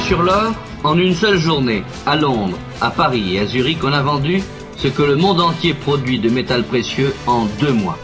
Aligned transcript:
Sur 0.00 0.22
l'or 0.22 0.52
En 0.84 0.98
une 0.98 1.14
seule 1.14 1.38
journée, 1.38 1.82
à 2.06 2.16
Londres, 2.16 2.58
à 2.80 2.90
Paris 2.90 3.36
et 3.36 3.40
à 3.40 3.46
Zurich, 3.46 3.78
on 3.82 3.92
a 3.92 4.02
vendu 4.02 4.42
ce 4.76 4.88
que 4.88 5.02
le 5.02 5.16
monde 5.16 5.40
entier 5.40 5.74
produit 5.74 6.18
de 6.18 6.30
métal 6.30 6.64
précieux 6.64 7.14
en 7.26 7.46
deux 7.60 7.72
mois. 7.72 7.98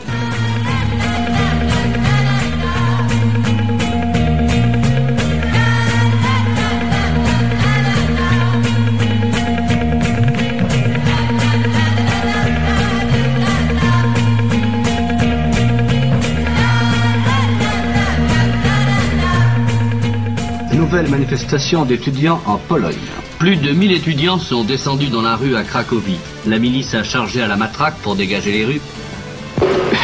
Nouvelle 20.87 21.09
manifestation 21.09 21.85
d'étudiants 21.85 22.41
en 22.47 22.59
Pologne. 22.59 22.95
Plus 23.41 23.57
de 23.57 23.73
1000 23.73 23.91
étudiants 23.91 24.39
sont 24.39 24.63
descendus 24.63 25.09
dans 25.09 25.21
la 25.21 25.35
rue 25.35 25.57
à 25.57 25.65
Cracovie. 25.65 26.21
La 26.47 26.61
milice 26.61 26.95
a 26.95 27.03
chargé 27.03 27.43
à 27.43 27.49
la 27.49 27.57
matraque 27.57 27.97
pour 28.05 28.15
dégager 28.15 28.53
les 28.53 28.65
rues. 28.65 28.81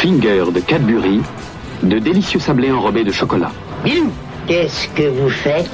Finger 0.00 0.42
de 0.52 0.58
Cadbury, 0.58 1.20
de 1.84 2.00
délicieux 2.00 2.40
sablés 2.40 2.72
enrobés 2.72 3.04
de 3.04 3.12
chocolat. 3.12 3.52
Bilou, 3.84 4.10
qu'est-ce 4.48 4.88
que 4.88 5.08
vous 5.08 5.28
faites 5.28 5.70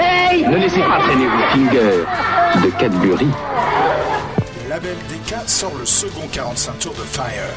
Hey 0.00 0.48
Ne 0.48 0.56
laissez 0.56 0.80
pas 0.80 0.98
traîner 0.98 1.26
vos 1.26 1.46
Finger 1.52 2.64
de 2.64 2.70
Cadbury. 2.76 3.28
Le 4.64 4.68
label 4.68 4.96
DK 5.08 5.48
sort 5.48 5.74
le 5.78 5.86
second 5.86 6.26
45 6.32 6.76
tours 6.80 6.94
de 6.94 7.04
Fire 7.04 7.54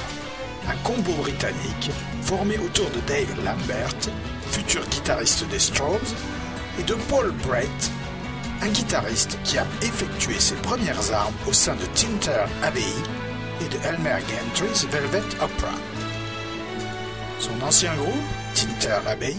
un 0.70 0.76
combo 0.84 1.12
britannique 1.22 1.92
formé 2.24 2.58
autour 2.58 2.90
de 2.92 3.00
Dave 3.02 3.36
Lambert, 3.44 4.10
futur 4.52 4.86
guitariste 4.88 5.48
des 5.50 5.60
Strokes, 5.60 6.16
et 6.80 6.84
de 6.84 6.96
Paul 7.10 7.32
Brett, 7.46 7.92
un 8.62 8.70
guitariste 8.70 9.38
qui 9.44 9.58
a 9.58 9.66
effectué 9.82 10.40
ses 10.40 10.56
premières 10.56 11.14
armes 11.14 11.36
au 11.48 11.54
sein 11.54 11.76
de 11.76 11.86
Tinter 11.94 12.46
Abbey 12.64 12.94
et 13.62 13.70
de 13.70 13.78
Elmer 13.86 14.20
Gantry's 14.22 14.86
Velvet 14.86 15.36
Opera. 15.42 15.76
Son 17.40 17.62
ancien 17.62 17.94
groupe, 17.96 18.14
Tinter 18.56 19.00
Abbey, 19.06 19.36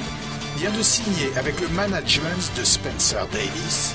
vient 0.59 0.71
de 0.73 0.83
signer 0.83 1.31
avec 1.37 1.59
le 1.61 1.69
management 1.69 2.53
de 2.57 2.65
Spencer 2.65 3.27
Davis 3.33 3.95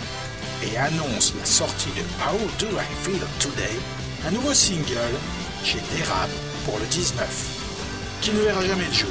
et 0.63 0.77
annonce 0.77 1.33
la 1.37 1.45
sortie 1.45 1.91
de 1.91 2.01
How 2.25 2.37
Do 2.59 2.67
I 2.75 3.03
Feel 3.03 3.21
Today, 3.39 3.79
un 4.27 4.31
nouveau 4.31 4.53
single 4.53 5.15
chez 5.63 5.79
Derab 5.95 6.29
pour 6.65 6.79
le 6.79 6.85
19, 6.87 7.58
qui 8.21 8.31
ne 8.31 8.41
verra 8.41 8.65
jamais 8.65 8.85
le 8.85 8.93
jour, 8.93 9.09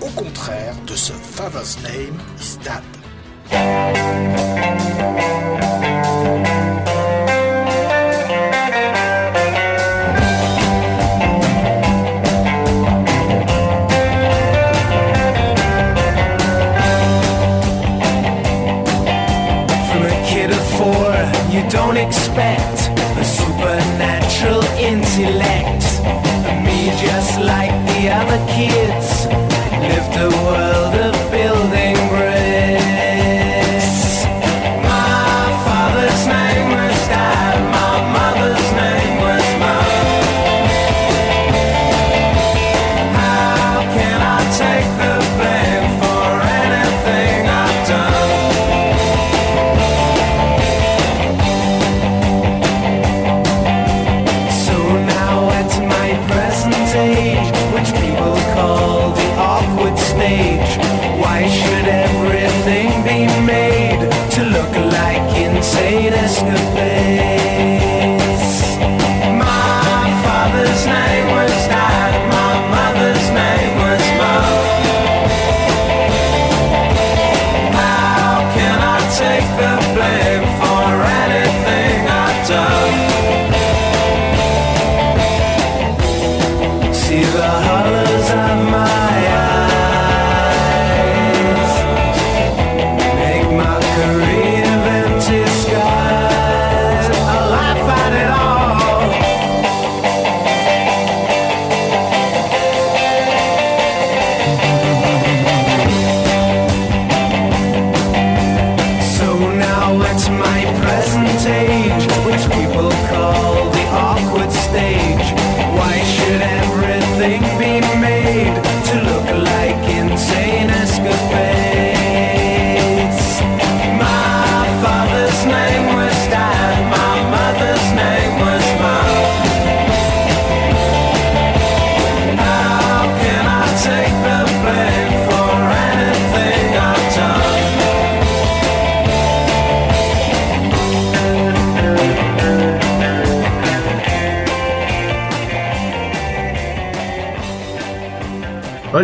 au 0.00 0.10
contraire 0.10 0.74
de 0.86 0.94
ce 0.94 1.12
Father's 1.12 1.78
Name 1.82 2.18
is 2.40 2.56
Dad. 2.62 2.82
Don't 21.70 21.98
expect 21.98 22.88
a 23.18 23.24
supernatural 23.24 24.64
intellect. 24.78 25.57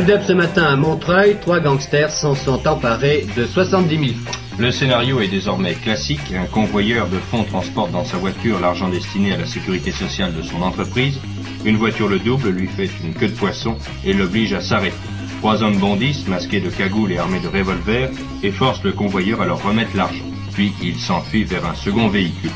Ce 0.06 0.32
matin 0.34 0.64
à 0.64 0.76
Montreuil, 0.76 1.38
trois 1.40 1.60
gangsters 1.60 2.10
s'en 2.10 2.34
sont 2.34 2.68
emparés 2.68 3.26
de 3.38 3.46
70 3.46 3.96
000 3.96 4.08
francs. 4.22 4.36
Le 4.58 4.70
scénario 4.70 5.20
est 5.20 5.28
désormais 5.28 5.72
classique. 5.72 6.20
Un 6.36 6.44
convoyeur 6.44 7.08
de 7.08 7.16
fonds 7.16 7.44
transporte 7.44 7.90
dans 7.90 8.04
sa 8.04 8.18
voiture 8.18 8.60
l'argent 8.60 8.90
destiné 8.90 9.32
à 9.32 9.38
la 9.38 9.46
sécurité 9.46 9.92
sociale 9.92 10.34
de 10.34 10.42
son 10.42 10.60
entreprise. 10.60 11.18
Une 11.64 11.78
voiture 11.78 12.06
le 12.08 12.18
double 12.18 12.50
lui 12.50 12.66
fait 12.66 12.90
une 13.02 13.14
queue 13.14 13.28
de 13.28 13.34
poisson 13.34 13.78
et 14.04 14.12
l'oblige 14.12 14.52
à 14.52 14.60
s'arrêter. 14.60 14.94
Trois 15.38 15.62
hommes 15.62 15.78
bondissent, 15.78 16.28
masqués 16.28 16.60
de 16.60 16.68
cagoules 16.68 17.12
et 17.12 17.18
armés 17.18 17.40
de 17.40 17.48
revolvers, 17.48 18.10
et 18.42 18.52
forcent 18.52 18.84
le 18.84 18.92
convoyeur 18.92 19.40
à 19.40 19.46
leur 19.46 19.62
remettre 19.62 19.96
l'argent. 19.96 20.26
puis 20.52 20.74
il 20.82 20.96
s'enfuit 20.96 21.44
vers 21.44 21.64
un 21.64 21.74
second 21.74 22.08
véhicule. 22.08 22.52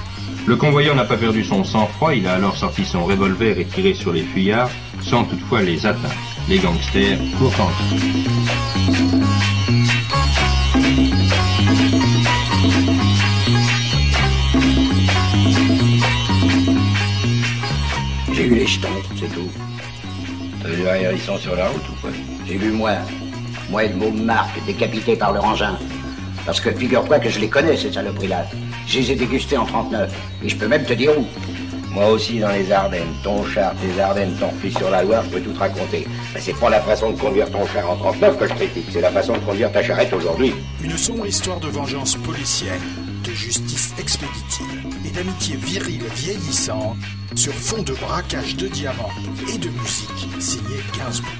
Le 0.47 0.57
convoyeur 0.57 0.95
n'a 0.95 1.05
pas 1.05 1.17
perdu 1.17 1.43
son 1.45 1.65
sang-froid, 1.65 2.15
il 2.15 2.27
a 2.27 2.35
alors 2.35 2.59
sorti 2.59 2.85
son 2.85 3.07
revolver 3.07 3.59
et 3.59 3.65
tiré 3.65 3.95
sur 3.95 4.13
les 4.13 4.23
fuyards, 4.23 4.71
sans 5.01 5.25
toutefois 5.25 5.63
les 5.63 5.87
atteindre. 5.87 6.28
Les 6.49 6.59
gangsters 6.61 7.19
courent 7.39 7.53
en 7.61 7.71
J'ai 18.33 18.47
eu 18.47 18.55
les 18.55 18.67
jetons, 18.67 18.89
c'est 19.15 19.29
tout. 19.35 19.41
T'as 20.63 20.69
vu 20.69 20.89
un 20.89 20.95
hérisson 20.95 21.37
sur 21.37 21.55
la 21.55 21.69
route 21.69 21.83
ou 21.91 22.01
quoi? 22.01 22.11
J'ai 22.47 22.57
vu 22.57 22.71
moi, 22.71 22.93
moi 23.69 23.85
et 23.85 23.89
le 23.89 23.97
mot 23.97 24.11
Marc, 24.11 24.65
décapité 24.65 25.17
par 25.17 25.35
leur 25.35 25.45
engin. 25.45 25.79
Parce 26.47 26.63
que 26.63 26.71
figure-toi 26.71 27.19
que 27.19 27.29
je 27.29 27.41
les 27.41 27.51
connais, 27.51 27.77
ces 27.77 27.93
saloperies-là. 27.93 28.47
Je 28.87 29.01
les 29.01 29.13
ai 29.13 29.17
dégustés 29.17 29.59
en 29.59 29.67
39. 29.67 30.11
Et 30.43 30.49
je 30.49 30.57
peux 30.57 30.67
même 30.67 30.87
te 30.87 30.95
dire 30.95 31.11
où. 31.19 31.27
Moi 31.91 32.11
aussi 32.11 32.39
dans 32.39 32.51
les 32.51 32.71
Ardennes. 32.71 33.15
Ton 33.23 33.45
char, 33.45 33.73
tes 33.77 34.01
Ardennes, 34.01 34.37
ton 34.39 34.51
fils 34.61 34.77
sur 34.77 34.91
la 34.91 35.03
Loire, 35.03 35.25
je 35.25 35.31
peux 35.31 35.41
tout 35.41 35.53
te 35.53 35.59
raconter. 35.59 36.07
Mais 36.35 36.41
c'est 36.41 36.59
pas 36.59 36.71
la 36.71 36.81
façon 36.81 37.11
de 37.11 37.19
conduire 37.19 37.51
ton 37.51 37.67
char 37.67 37.91
en 37.91 37.97
39 37.97 38.39
que 38.39 38.47
je 38.47 38.55
critique, 38.55 38.87
c'est 38.93 39.01
la 39.01 39.11
façon 39.11 39.33
de 39.35 39.39
conduire 39.39 39.73
ta 39.73 39.83
charrette 39.83 40.13
aujourd'hui. 40.13 40.55
Une 40.83 40.97
sombre 40.97 41.27
histoire 41.27 41.59
de 41.61 41.69
vengeance 41.69 42.17
policière, 42.17 42.79
de 43.25 43.31
justice 43.33 43.95
expéditive 43.99 44.87
et 45.07 45.11
d'amitié 45.11 45.57
virile 45.57 46.05
vieillissante 46.15 46.97
sur 47.35 47.53
fond 47.55 47.83
de 47.83 47.93
braquage 47.93 48.57
de 48.57 48.69
diamants 48.69 49.11
et 49.53 49.59
de 49.59 49.69
musique 49.69 50.29
signée 50.41 50.81
Gainsbourg. 50.97 51.31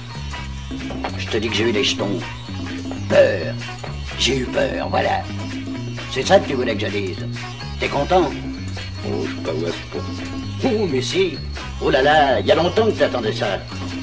Je 1.17 1.27
te 1.27 1.37
dis 1.37 1.49
que 1.49 1.55
j'ai 1.55 1.69
eu 1.69 1.71
des 1.71 1.83
jetons. 1.83 2.19
Peur. 3.07 3.55
J'ai 4.19 4.39
eu 4.39 4.45
peur, 4.45 4.89
voilà. 4.89 5.21
C'est 6.11 6.25
ça 6.25 6.39
que 6.39 6.47
tu 6.47 6.55
voulais 6.55 6.75
que 6.75 6.85
je 6.85 6.91
dise. 6.91 7.27
T'es 7.79 7.87
content? 7.87 8.29
Oh, 9.05 9.25
je 9.25 9.35
pas 9.41 9.53
où 9.53 9.65
est-ce 9.65 10.67
Oh, 10.67 10.87
mais 10.91 11.01
si. 11.01 11.37
Oh 11.81 11.89
là 11.89 12.01
là, 12.01 12.39
il 12.39 12.45
y 12.45 12.51
a 12.51 12.55
longtemps 12.55 12.85
que 12.85 12.91
t'attendais 12.91 13.33
ça. 13.33 13.59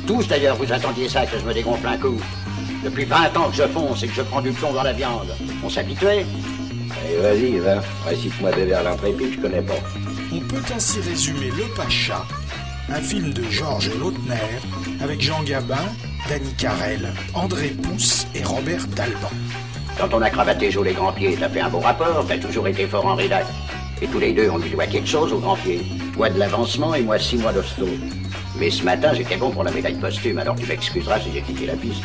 Tous 0.06 0.26
d'ailleurs, 0.26 0.56
vous 0.56 0.72
attendiez 0.72 1.08
ça, 1.08 1.26
que 1.26 1.38
je 1.38 1.44
me 1.44 1.52
dégonfle 1.52 1.86
un 1.86 1.98
coup. 1.98 2.20
Depuis 2.84 3.04
20 3.04 3.36
ans 3.36 3.50
que 3.50 3.56
je 3.56 3.64
fonce 3.64 4.02
et 4.02 4.08
que 4.08 4.14
je 4.14 4.22
prends 4.22 4.40
du 4.40 4.52
plomb 4.52 4.72
dans 4.72 4.82
la 4.82 4.92
viande. 4.92 5.34
On 5.64 5.68
s'habituait 5.68 6.24
Allez, 7.04 7.16
vas-y, 7.20 7.58
va. 7.58 7.82
Récite-moi 8.06 8.52
des 8.52 8.64
vers 8.64 8.82
l'intrépide, 8.82 9.32
je 9.34 9.40
connais 9.40 9.62
pas. 9.62 9.74
On 10.32 10.40
peut 10.40 10.62
ainsi 10.74 11.00
résumer 11.00 11.50
Le 11.56 11.64
Pacha, 11.74 12.24
un 12.88 13.00
film 13.00 13.32
de 13.32 13.42
Georges 13.50 13.90
Lautner 13.98 14.34
avec 15.00 15.20
Jean 15.20 15.42
Gabin, 15.42 15.76
Danny 16.28 16.52
Carrel, 16.54 17.12
André 17.34 17.68
Pousse 17.68 18.26
et 18.34 18.42
Robert 18.42 18.86
Dalban. 18.88 19.30
Quand 19.98 20.12
on 20.12 20.22
a 20.22 20.30
cravaté 20.30 20.70
Joe 20.70 20.84
les 20.84 20.92
grands 20.92 21.12
pieds, 21.12 21.36
t'as 21.38 21.48
fait 21.48 21.60
un 21.60 21.68
beau 21.68 21.80
rapport, 21.80 22.24
t'as 22.28 22.38
toujours 22.38 22.68
été 22.68 22.86
fort 22.86 23.06
en 23.06 23.14
rédac. 23.14 23.46
Et 24.02 24.06
tous 24.06 24.18
les 24.18 24.32
deux, 24.32 24.50
on 24.50 24.58
lui 24.58 24.70
doit 24.70 24.86
quelque 24.86 25.08
chose 25.08 25.32
aux 25.32 25.38
grands 25.38 25.56
pieds. 25.56 25.80
Toi 26.14 26.28
de 26.28 26.38
l'avancement 26.38 26.94
et 26.94 27.02
moi 27.02 27.18
six 27.18 27.36
mois 27.36 27.52
d'hosto. 27.52 27.86
Mais 28.58 28.70
ce 28.70 28.82
matin, 28.82 29.12
j'étais 29.14 29.36
bon 29.36 29.50
pour 29.50 29.64
la 29.64 29.70
médaille 29.70 29.94
posthume, 29.94 30.38
alors 30.38 30.56
tu 30.56 30.66
m'excuseras 30.66 31.20
si 31.20 31.32
j'ai 31.32 31.42
quitté 31.42 31.66
la 31.66 31.74
piste. 31.74 32.02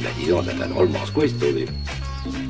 Bah 0.00 0.08
dis 0.18 0.26
donc, 0.26 0.44
ça 0.44 0.52
t'a 0.52 0.66
drôlement 0.66 1.04
secoué, 1.06 1.28
ce 1.28 1.34
tournée. 1.34 1.66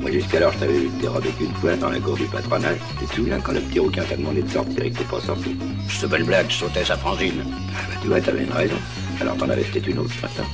Moi, 0.00 0.10
jusqu'alors, 0.10 0.52
je 0.52 0.58
t'avais 0.58 0.78
vu 0.80 0.88
te 0.88 1.00
dérober 1.00 1.28
qu'une 1.30 1.54
fois 1.54 1.76
dans 1.76 1.88
la 1.88 1.98
cour 1.98 2.16
du 2.16 2.24
patronage. 2.24 2.76
Tu 2.98 3.06
te 3.06 3.14
souviens 3.14 3.40
quand 3.40 3.52
le 3.52 3.60
petit 3.60 3.78
rouquin 3.78 4.02
t'a 4.04 4.16
demandé 4.16 4.42
de 4.42 4.48
sortir 4.50 4.82
et 4.82 4.90
que 4.90 4.98
t'es 4.98 5.04
pas 5.04 5.20
sorti? 5.20 5.56
C'est 5.88 6.08
belle 6.08 6.24
blague, 6.24 6.50
je 6.50 6.56
sautais 6.56 6.84
sa 6.84 6.96
frangine. 6.96 7.42
Ah 7.44 7.80
bah 7.88 7.94
tu 8.02 8.08
vois, 8.08 8.20
t'avais 8.20 8.44
une 8.44 8.52
raison. 8.52 8.76
Alors 9.20 9.36
t'en 9.36 9.48
avais 9.48 9.62
peut-être 9.62 9.86
une 9.86 9.98
autre 9.98 10.12
ce 10.14 10.22
matin. 10.22 10.44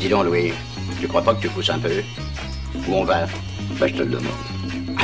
Dis 0.00 0.08
donc, 0.08 0.24
Louis, 0.24 0.52
tu 1.00 1.06
crois 1.06 1.22
pas 1.22 1.34
que 1.34 1.42
tu 1.42 1.48
pousses 1.48 1.70
un 1.70 1.78
peu? 1.78 2.02
Où 2.88 2.94
on 2.94 3.04
va? 3.04 3.26
Bah 3.78 3.86
je 3.86 3.94
te 3.94 4.02
le 4.02 4.10
demande. 4.10 4.57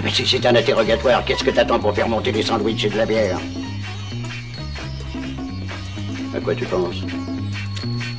Ben 0.04 0.12
si 0.12 0.26
c'est 0.26 0.44
un 0.44 0.54
interrogatoire, 0.54 1.24
qu'est-ce 1.24 1.42
que 1.42 1.50
t'attends 1.50 1.78
pour 1.78 1.94
faire 1.94 2.06
monter 2.06 2.30
des 2.30 2.42
sandwichs 2.42 2.84
et 2.84 2.90
de 2.90 2.98
la 2.98 3.06
bière 3.06 3.38
À 6.36 6.40
quoi 6.40 6.54
tu 6.54 6.66
penses? 6.66 6.96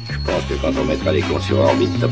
Je 0.09 0.17
pense 0.17 0.43
que 0.49 0.55
quand 0.55 0.81
on 0.81 0.85
mettra 0.85 1.11
les 1.11 1.21
cons 1.21 1.39
sur 1.39 1.59
orbite, 1.59 1.91
t'as 2.01 2.07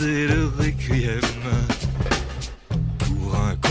C'est 0.00 0.28
le 0.28 0.46
requiem 0.56 1.20
pour 2.98 3.34
un 3.34 3.56
con. 3.56 3.68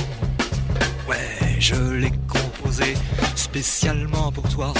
Ouais, 1.07 1.55
je 1.57 1.75
l'ai 1.93 2.11
composé 2.27 2.95
spécialement 3.33 4.29
pour 4.33 4.43
toi, 4.49 4.73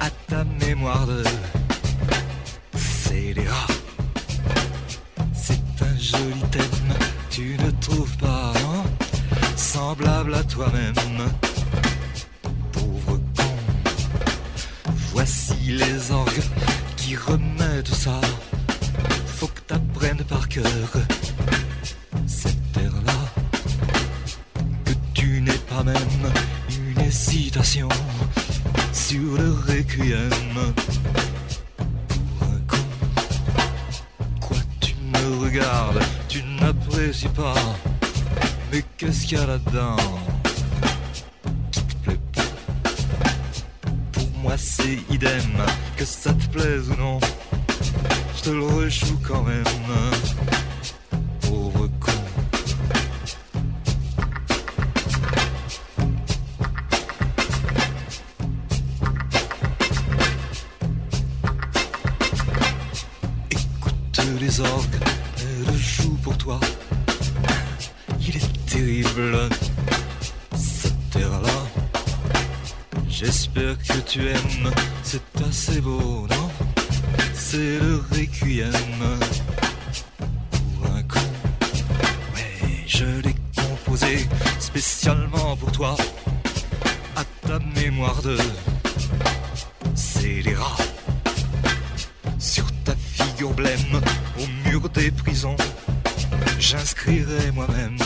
à 0.00 0.10
ta 0.26 0.42
mémoire 0.66 1.06
de 1.06 1.22
scélérat. 2.76 3.68
C'est 5.32 5.82
un 5.82 5.96
joli 6.00 6.42
thème, 6.50 6.96
tu 7.30 7.56
ne 7.64 7.70
trouves 7.80 8.16
pas, 8.16 8.52
non 8.60 8.82
Semblable 9.54 10.34
à 10.34 10.42
toi-même. 10.42 10.94
Au 93.44 94.68
mur 94.68 94.88
des 94.90 95.10
prisons, 95.10 95.56
j'inscrirai 96.58 97.50
moi-même 97.52 97.98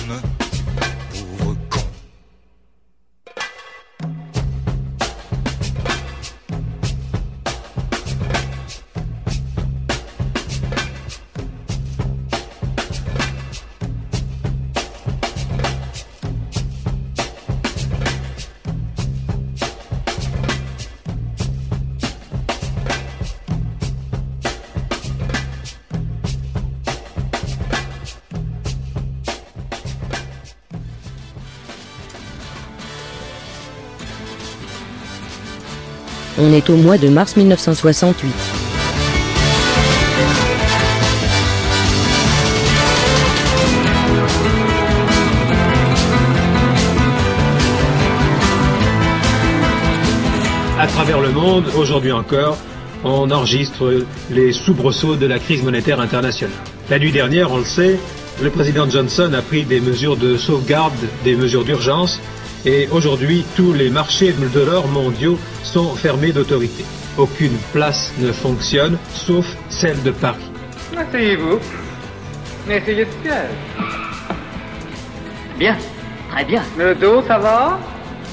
est 36.58 36.70
au 36.70 36.76
mois 36.76 36.98
de 36.98 37.08
mars 37.08 37.36
1968. 37.36 38.34
À 50.80 50.86
travers 50.88 51.20
le 51.20 51.30
monde, 51.30 51.64
aujourd'hui 51.76 52.10
encore, 52.10 52.58
on 53.04 53.30
enregistre 53.30 54.04
les 54.30 54.52
soubresauts 54.52 55.14
de 55.14 55.26
la 55.26 55.38
crise 55.38 55.62
monétaire 55.62 56.00
internationale. 56.00 56.56
La 56.90 56.98
nuit 56.98 57.12
dernière, 57.12 57.52
on 57.52 57.58
le 57.58 57.64
sait, 57.64 58.00
le 58.42 58.50
président 58.50 58.90
Johnson 58.90 59.32
a 59.32 59.42
pris 59.42 59.64
des 59.64 59.80
mesures 59.80 60.16
de 60.16 60.36
sauvegarde, 60.36 60.92
des 61.24 61.36
mesures 61.36 61.64
d'urgence, 61.64 62.20
et 62.64 62.88
aujourd'hui, 62.90 63.44
tous 63.56 63.72
les 63.72 63.90
marchés 63.90 64.32
de 64.32 64.60
l'or 64.60 64.88
mondiaux 64.88 65.38
sont 65.62 65.94
fermés 65.94 66.32
d'autorité. 66.32 66.84
Aucune 67.16 67.56
place 67.72 68.12
ne 68.18 68.32
fonctionne, 68.32 68.98
sauf 69.12 69.46
celle 69.68 70.02
de 70.02 70.10
Paris. 70.10 70.50
Asseyez-vous. 70.96 71.58
Essayez 72.68 73.04
de 73.04 73.10
siège. 73.22 73.50
Bien, 75.58 75.76
très 76.30 76.44
bien. 76.44 76.62
Le 76.76 76.94
dos, 76.94 77.22
ça 77.26 77.38
va? 77.38 77.78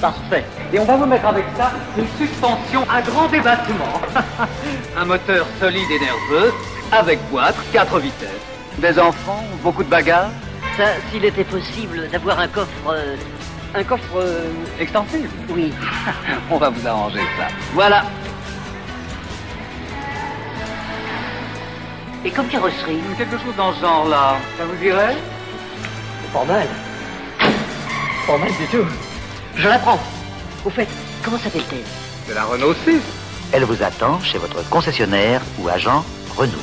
Parfait. 0.02 0.44
Et 0.74 0.80
on 0.80 0.86
va 0.86 0.98
vous 0.98 1.06
mettre 1.06 1.26
avec 1.28 1.46
ça 1.58 1.72
une 1.98 2.08
suspension 2.18 2.84
à 2.90 3.02
grand 3.02 3.28
débattement. 3.28 4.02
Un 4.98 5.06
moteur 5.06 5.48
solide 5.60 5.90
et 5.90 6.00
nerveux, 6.00 6.54
avec 6.92 7.20
boîte, 7.32 7.56
quatre 7.72 8.00
vitesses. 8.00 8.30
Des 8.80 9.00
enfants, 9.00 9.44
beaucoup 9.64 9.84
de 9.84 9.90
bagages? 9.90 10.32
Ça, 10.78 10.86
s'il 11.10 11.24
était 11.24 11.46
possible 11.46 12.10
d'avoir 12.12 12.40
un 12.40 12.48
coffre... 12.50 12.68
euh, 12.90 13.16
un 13.76 13.84
coffre... 13.84 14.18
euh, 14.18 14.46
Extensible 14.80 15.30
Oui. 15.50 15.74
On 16.52 16.58
va 16.58 16.70
vous 16.70 16.88
arranger 16.88 17.20
ça. 17.38 17.48
Voilà. 17.74 18.04
Et 22.24 22.32
comme 22.32 22.48
carrosserie 22.48 23.00
Quelque 23.18 23.38
chose 23.38 23.56
dans 23.58 23.74
ce 23.74 23.82
genre-là. 23.82 24.36
Ça 24.58 24.64
vous 24.66 24.84
irait 24.84 25.16
Pas 26.34 26.46
mal. 26.46 26.68
Pas 28.28 28.38
mal 28.38 28.50
du 28.50 28.66
tout. 28.72 28.86
Je 29.56 29.68
la 29.68 29.78
prends. 29.80 30.00
Au 30.66 30.70
fait, 30.70 30.88
comment 31.24 31.38
s'appelle-t-elle? 31.38 31.84
C'est 32.28 32.34
la 32.34 32.46
Renault 32.46 32.74
6. 32.86 33.00
Elle 33.52 33.64
vous 33.66 33.82
attend 33.84 34.20
chez 34.22 34.38
votre 34.40 34.68
concessionnaire 34.70 35.42
ou 35.60 35.70
agent 35.70 36.04
Renault. 36.36 36.54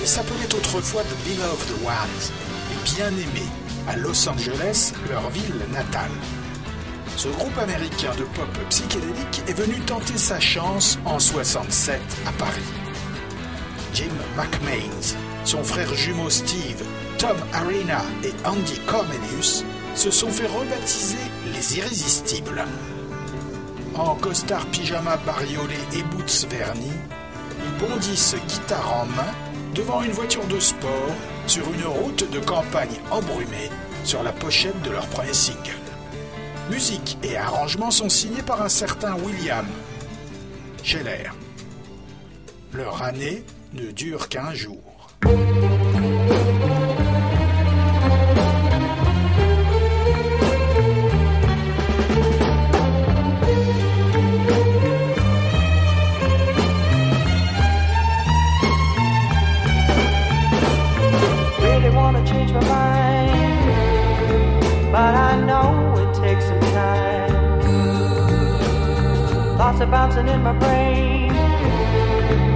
Ils 0.00 0.06
s'appelaient 0.06 0.54
autrefois 0.54 1.02
The 1.02 1.16
Beloved 1.28 1.70
Ones, 1.84 2.30
les 2.70 2.90
bien-aimés, 2.94 3.48
à 3.88 3.96
Los 3.96 4.28
Angeles, 4.28 4.92
leur 5.10 5.28
ville 5.30 5.60
natale. 5.72 6.10
Ce 7.16 7.28
groupe 7.28 7.56
américain 7.58 8.14
de 8.16 8.24
pop 8.24 8.48
psychédélique 8.68 9.42
est 9.46 9.52
venu 9.58 9.78
tenter 9.80 10.16
sa 10.16 10.40
chance 10.40 10.98
en 11.04 11.18
67 11.18 12.00
à 12.26 12.32
Paris. 12.32 12.62
Jim 13.94 14.12
McMains, 14.36 15.16
son 15.44 15.62
frère 15.62 15.94
jumeau 15.94 16.30
Steve, 16.30 16.82
Tom 17.18 17.36
Arena 17.52 18.02
et 18.24 18.32
Andy 18.46 18.78
Cornelius 18.86 19.64
se 19.94 20.10
sont 20.10 20.30
fait 20.30 20.46
rebaptiser 20.46 21.18
les 21.52 21.78
Irrésistibles. 21.78 22.64
En 23.94 24.14
costard 24.14 24.66
pyjama 24.66 25.18
bariolé 25.18 25.76
et 25.94 26.02
boots 26.02 26.46
vernis, 26.48 26.98
ils 27.64 27.86
bondissent 27.86 28.36
guitare 28.48 29.02
en 29.02 29.06
main 29.06 29.32
devant 29.74 30.02
une 30.02 30.12
voiture 30.12 30.46
de 30.46 30.58
sport 30.58 31.14
sur 31.46 31.72
une 31.72 31.84
route 31.84 32.30
de 32.30 32.40
campagne 32.40 33.00
embrumée 33.10 33.70
sur 34.04 34.22
la 34.22 34.32
pochette 34.32 34.80
de 34.82 34.90
leur 34.90 35.06
premier 35.08 35.34
single. 35.34 35.70
Musique 36.70 37.18
et 37.22 37.36
arrangements 37.36 37.90
sont 37.90 38.08
signés 38.08 38.42
par 38.42 38.62
un 38.62 38.68
certain 38.68 39.14
William 39.16 39.66
Scheller. 40.82 41.30
Leur 42.72 43.02
année 43.02 43.44
ne 43.74 43.90
dure 43.90 44.28
qu'un 44.28 44.54
jour. 44.54 45.10
Are 69.82 69.86
bouncing 69.86 70.28
in 70.28 70.42
my 70.42 70.52
brain. 70.52 71.32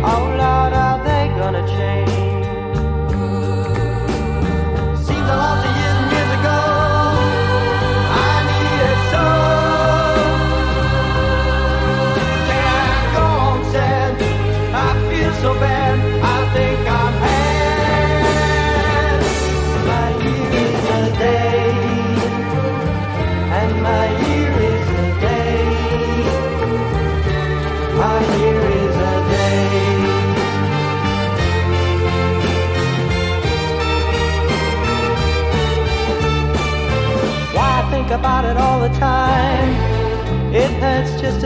Oh 0.05 0.25
Lord, 0.39 0.73
are 0.73 1.03
they 1.03 1.27
gonna 1.37 1.67
change? 1.67 2.16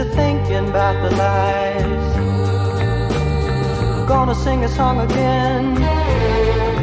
To 0.04 0.10
thinking 0.16 0.68
about 0.70 0.96
the 1.02 1.14
lies. 1.16 2.16
Gonna 4.08 4.34
sing 4.34 4.64
a 4.64 4.68
song 4.68 4.98
again, 5.00 5.74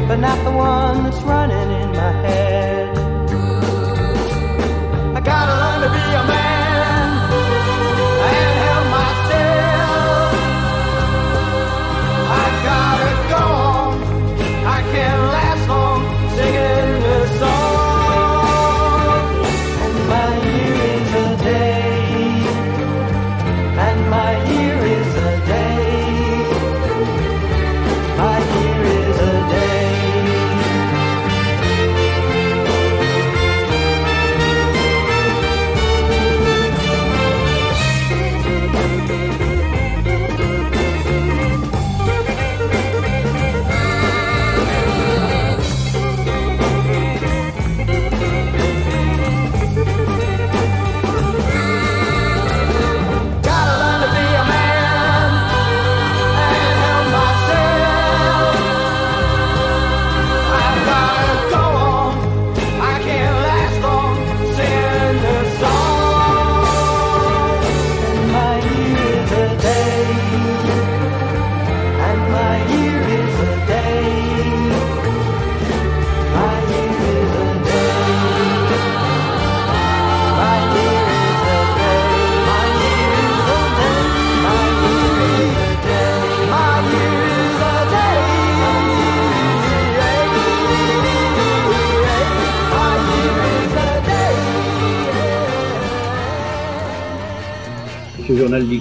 but 0.06 0.16
not 0.16 0.38
the 0.44 0.52
one 0.52 1.02
that's 1.02 1.20
running 1.22 1.70
in 1.82 1.88
my 1.96 2.12
head. 2.22 2.47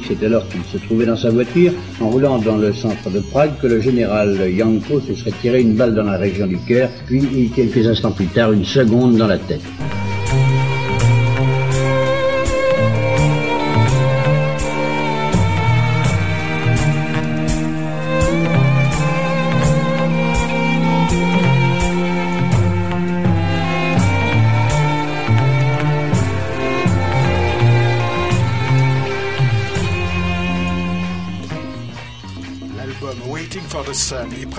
C'est 0.07 0.23
alors 0.25 0.47
qu'il 0.49 0.63
se 0.63 0.83
trouvait 0.85 1.05
dans 1.05 1.17
sa 1.17 1.29
voiture, 1.29 1.71
en 2.01 2.09
roulant 2.09 2.37
dans 2.39 2.57
le 2.57 2.73
centre 2.73 3.09
de 3.09 3.19
Prague, 3.19 3.51
que 3.61 3.67
le 3.67 3.81
général 3.81 4.51
Yanko 4.51 4.99
se 5.01 5.15
serait 5.15 5.33
tiré 5.41 5.61
une 5.61 5.75
balle 5.75 5.95
dans 5.95 6.03
la 6.03 6.17
région 6.17 6.47
du 6.47 6.57
cœur, 6.57 6.89
puis 7.05 7.51
quelques 7.55 7.87
instants 7.87 8.11
plus 8.11 8.27
tard 8.27 8.51
une 8.51 8.65
seconde 8.65 9.17
dans 9.17 9.27
la 9.27 9.37
tête. 9.37 9.61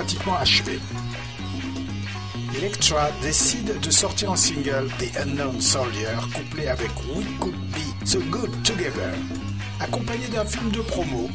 Pratiquement 0.08 0.38
achevé. 0.38 0.80
Electra 2.56 3.10
décide 3.20 3.78
de 3.78 3.90
sortir 3.90 4.32
en 4.32 4.36
single 4.36 4.88
The 4.98 5.14
Unknown 5.20 5.60
Soldier 5.60 6.16
couplé 6.34 6.66
avec 6.68 6.88
We 7.14 7.26
Could 7.38 7.54
Be 7.54 8.06
So 8.06 8.18
Good 8.30 8.50
Together, 8.62 9.12
accompagné 9.80 10.26
d'un 10.28 10.46
film 10.46 10.70
de 10.70 10.80
promo 10.80 11.28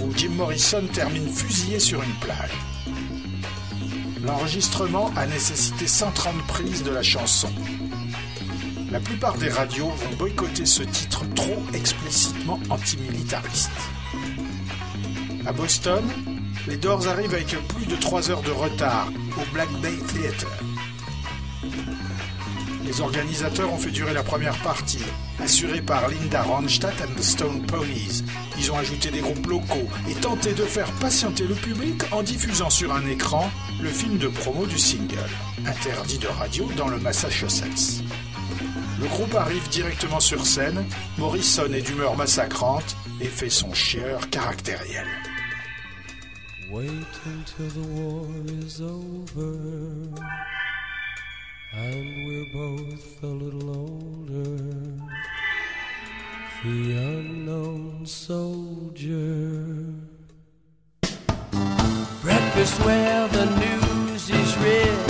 où 0.00 0.12
Jim 0.16 0.30
Morrison 0.30 0.82
termine 0.92 1.28
fusillé 1.28 1.78
sur 1.78 2.02
une 2.02 2.14
plage. 2.14 2.50
L'enregistrement 4.24 5.12
a 5.14 5.24
nécessité 5.26 5.86
130 5.86 6.34
prises 6.48 6.82
de 6.82 6.90
la 6.90 7.04
chanson. 7.04 7.52
La 8.90 8.98
plupart 8.98 9.38
des 9.38 9.50
radios 9.50 9.90
vont 9.90 10.16
boycotter 10.18 10.66
ce 10.66 10.82
titre 10.82 11.24
trop 11.36 11.62
explicitement 11.74 12.58
antimilitariste. 12.70 13.70
À 15.46 15.52
Boston, 15.52 16.02
les 16.68 16.76
Doors 16.76 17.06
arrivent 17.06 17.34
avec 17.34 17.56
plus 17.68 17.86
de 17.86 17.96
3 17.96 18.30
heures 18.30 18.42
de 18.42 18.50
retard 18.50 19.08
au 19.36 19.54
Black 19.54 19.70
Bay 19.80 19.96
Theatre. 20.12 20.50
Les 22.84 23.00
organisateurs 23.00 23.72
ont 23.72 23.78
fait 23.78 23.90
durer 23.90 24.14
la 24.14 24.22
première 24.22 24.56
partie, 24.58 25.02
assurée 25.42 25.80
par 25.80 26.08
Linda 26.08 26.42
Ronstadt 26.42 26.94
and 27.02 27.14
the 27.16 27.22
Stone 27.22 27.66
Ponies. 27.66 28.22
Ils 28.58 28.70
ont 28.70 28.78
ajouté 28.78 29.10
des 29.10 29.20
groupes 29.20 29.46
locaux 29.46 29.88
et 30.08 30.14
tenté 30.14 30.52
de 30.52 30.62
faire 30.62 30.90
patienter 30.92 31.44
le 31.44 31.54
public 31.54 32.02
en 32.12 32.22
diffusant 32.22 32.70
sur 32.70 32.94
un 32.94 33.04
écran 33.06 33.50
le 33.80 33.88
film 33.88 34.18
de 34.18 34.28
promo 34.28 34.66
du 34.66 34.78
single, 34.78 35.18
interdit 35.66 36.18
de 36.18 36.28
radio 36.28 36.68
dans 36.76 36.88
le 36.88 36.98
Massachusetts. 36.98 38.02
Le 39.00 39.06
groupe 39.08 39.34
arrive 39.34 39.68
directement 39.68 40.20
sur 40.20 40.46
scène, 40.46 40.84
Morrison 41.18 41.72
est 41.72 41.82
d'humeur 41.82 42.16
massacrante 42.16 42.96
et 43.20 43.26
fait 43.26 43.50
son 43.50 43.74
chieur 43.74 44.30
caractériel. 44.30 45.06
Wait 46.68 46.90
until 47.24 47.68
the 47.68 47.88
war 48.00 48.26
is 48.64 48.80
over 48.80 49.52
and 51.72 52.26
we're 52.26 52.52
both 52.52 53.22
a 53.22 53.26
little 53.26 53.70
older. 53.70 54.56
The 56.64 56.92
unknown 56.92 58.04
soldier. 58.04 59.64
Breakfast 62.22 62.80
where 62.84 63.28
the 63.28 63.46
news 63.62 64.30
is 64.30 64.56
read, 64.58 65.06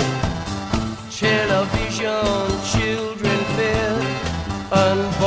television, 1.10 2.46
children 2.74 3.38
fed, 3.56 4.72
unborn 4.72 5.25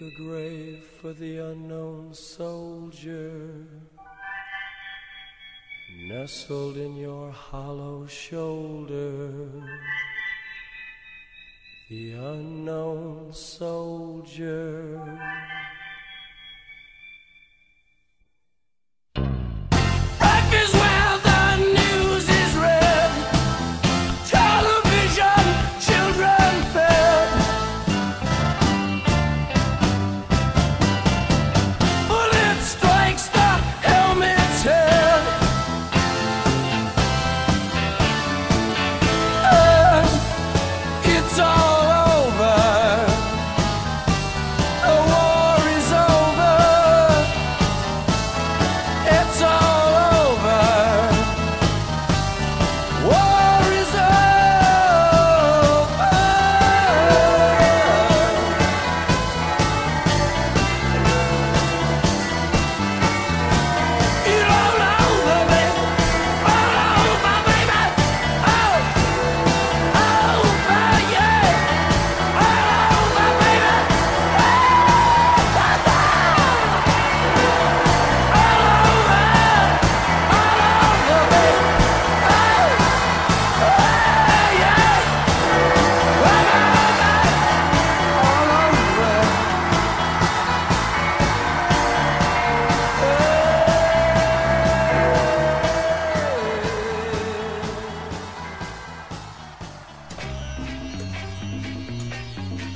A 0.00 0.10
grave 0.10 0.82
for 1.00 1.12
the 1.12 1.38
unknown 1.38 2.14
soldier, 2.14 3.64
nestled 6.08 6.76
in 6.76 6.96
your 6.96 7.30
hollow 7.30 8.04
shoulder. 8.08 9.48
The 11.88 12.12
unknown 12.12 13.32
soldier. 13.32 15.00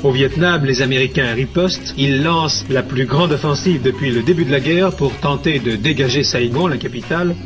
Au 0.09 0.11
Vietnam, 0.11 0.65
les 0.65 0.81
Américains 0.81 1.35
ripostent. 1.35 1.93
Ils 1.99 2.23
lancent 2.23 2.65
la 2.71 2.83
plus 2.83 3.05
grande 3.05 3.33
offensive 3.33 3.83
depuis 3.83 4.11
le 4.11 4.23
début 4.23 4.47
de 4.47 4.51
la 4.51 4.59
guerre 4.59 4.91
pour 4.91 5.13
tenter 5.21 5.59
de 5.59 5.77
dégager 5.77 6.23
Saigon, 6.23 6.67
la 6.67 6.79
capitale. 6.79 7.37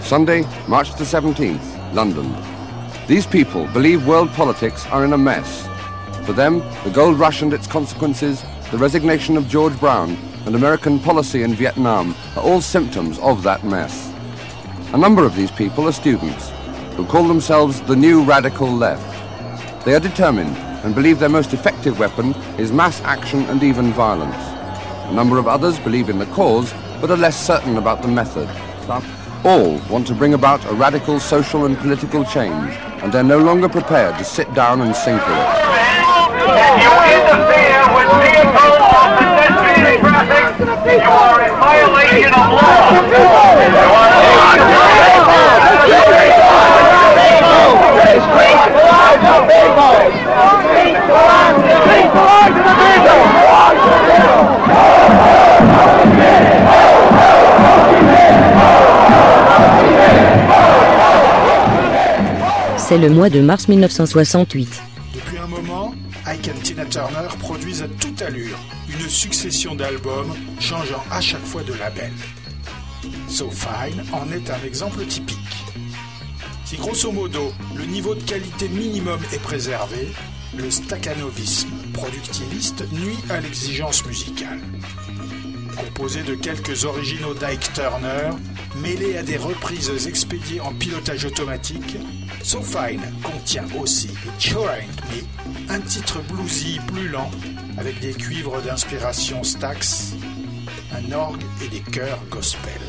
Sunday, 0.00 0.44
March 0.68 0.94
the 0.94 1.02
17th, 1.02 1.58
London. 1.92 2.26
These 3.08 3.26
people 3.26 3.66
believe 3.74 4.06
world 4.06 4.30
politics 4.36 4.86
are 4.92 5.04
in 5.04 5.12
a 5.12 5.18
mess. 5.18 5.68
For 6.24 6.32
them, 6.32 6.62
the 6.84 6.90
gold 6.92 7.18
rush 7.18 7.42
and 7.42 7.52
its 7.52 7.66
consequences, 7.66 8.44
the 8.70 8.78
resignation 8.78 9.36
of 9.36 9.48
George 9.48 9.76
Brown, 9.80 10.16
and 10.46 10.54
American 10.54 11.00
policy 11.00 11.42
in 11.42 11.56
Vietnam 11.56 12.14
are 12.36 12.44
all 12.44 12.60
symptoms 12.60 13.18
of 13.18 13.42
that 13.42 13.64
mess. 13.64 14.12
A 14.92 14.96
number 14.96 15.24
of 15.24 15.34
these 15.34 15.50
people 15.50 15.88
are 15.88 15.92
students 15.92 16.52
who 16.94 17.04
call 17.06 17.26
themselves 17.26 17.80
the 17.88 17.96
new 17.96 18.22
radical 18.22 18.70
left. 18.70 19.02
They 19.84 19.94
are 19.96 20.00
determined 20.00 20.56
and 20.84 20.94
believe 20.94 21.18
their 21.18 21.30
most 21.30 21.54
effective 21.54 21.98
weapon 21.98 22.34
is 22.58 22.70
mass 22.70 23.00
action 23.02 23.40
and 23.46 23.62
even 23.62 23.90
violence. 23.92 24.36
A 25.08 25.12
number 25.14 25.38
of 25.38 25.48
others 25.48 25.78
believe 25.78 26.10
in 26.10 26.18
the 26.18 26.26
cause 26.26 26.72
but 27.00 27.10
are 27.10 27.16
less 27.16 27.36
certain 27.46 27.78
about 27.78 28.02
the 28.02 28.08
method. 28.08 28.48
All 29.44 29.78
want 29.90 30.06
to 30.08 30.14
bring 30.14 30.34
about 30.34 30.64
a 30.66 30.74
radical 30.74 31.18
social 31.18 31.64
and 31.64 31.76
political 31.78 32.22
change 32.24 32.74
and 33.02 33.10
they're 33.12 33.24
no 33.24 33.38
longer 33.38 33.68
prepared 33.68 34.18
to 34.18 34.24
sit 34.24 34.52
down 34.54 34.82
and 34.82 34.94
sing 34.94 35.18
for 35.18 35.32
it. 35.32 35.74
If 36.36 36.82
you 36.84 36.92
interfere 37.16 37.84
with 37.96 38.10
vehicles 38.20 38.76
on 38.92 39.16
pedestrian 39.16 40.00
traffic, 40.00 41.00
you 41.02 41.10
are 41.10 41.40
in 41.48 41.54
violation 41.58 42.32
of 42.34 42.54
C'est 62.76 62.98
le 62.98 63.08
mois 63.08 63.30
de 63.30 63.40
mars 63.40 63.66
1968. 63.66 64.82
Depuis 65.14 65.38
un 65.38 65.46
moment, 65.46 65.94
Ike 66.26 66.48
et 66.48 66.52
Tina 66.62 66.84
Turner 66.84 67.28
produisent 67.38 67.82
à 67.82 67.88
toute 67.88 68.20
allure 68.20 68.58
une 68.88 69.08
succession 69.08 69.74
d'albums 69.74 70.34
changeant 70.60 71.02
à 71.10 71.20
chaque 71.20 71.44
fois 71.44 71.62
de 71.62 71.72
label. 71.72 72.12
So 73.28 73.50
Fine 73.50 74.04
en 74.12 74.30
est 74.30 74.50
un 74.50 74.66
exemple 74.66 75.04
typique. 75.06 75.63
Si 76.64 76.76
grosso 76.76 77.12
modo 77.12 77.52
le 77.74 77.84
niveau 77.84 78.14
de 78.14 78.22
qualité 78.22 78.68
minimum 78.68 79.20
est 79.32 79.42
préservé, 79.42 80.08
le 80.56 80.70
staccanovisme 80.70 81.68
productiviste 81.92 82.90
nuit 82.92 83.18
à 83.28 83.40
l'exigence 83.40 84.04
musicale. 84.06 84.60
Composé 85.76 86.22
de 86.22 86.34
quelques 86.34 86.84
originaux 86.84 87.34
d'Ike 87.34 87.72
Turner, 87.74 88.30
mêlés 88.76 89.18
à 89.18 89.22
des 89.22 89.36
reprises 89.36 90.06
expédiées 90.06 90.60
en 90.60 90.72
pilotage 90.74 91.26
automatique, 91.26 91.96
So 92.42 92.62
Fine 92.62 93.02
contient 93.22 93.66
aussi 93.78 94.10
Sure 94.38 94.70
Me, 95.10 95.72
un 95.72 95.80
titre 95.80 96.20
bluesy 96.32 96.80
plus 96.86 97.08
lent, 97.08 97.30
avec 97.76 98.00
des 98.00 98.14
cuivres 98.14 98.62
d'inspiration 98.62 99.42
Stax, 99.42 100.14
un 100.92 101.12
orgue 101.12 101.42
et 101.62 101.68
des 101.68 101.80
chœurs 101.80 102.20
gospel. 102.30 102.80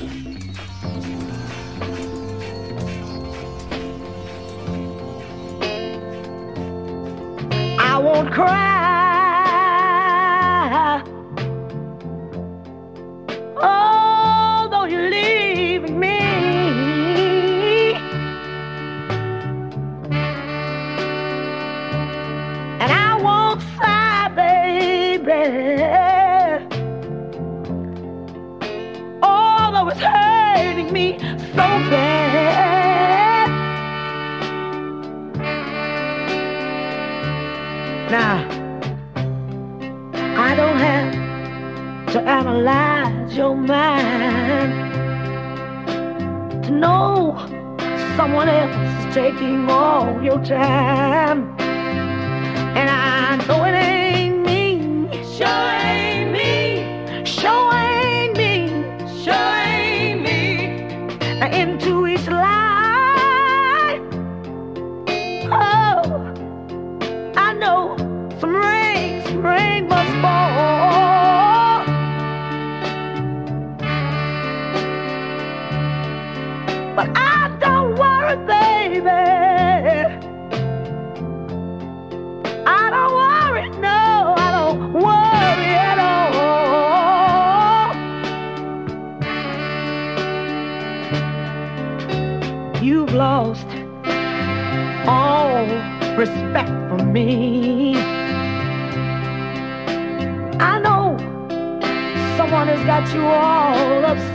don't 8.16 8.32
cry. 8.32 8.75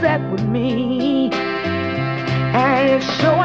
Upset 0.01 0.31
with 0.31 0.43
me. 0.47 1.29
And 1.31 2.89
it 2.89 3.03
sure 3.03 3.40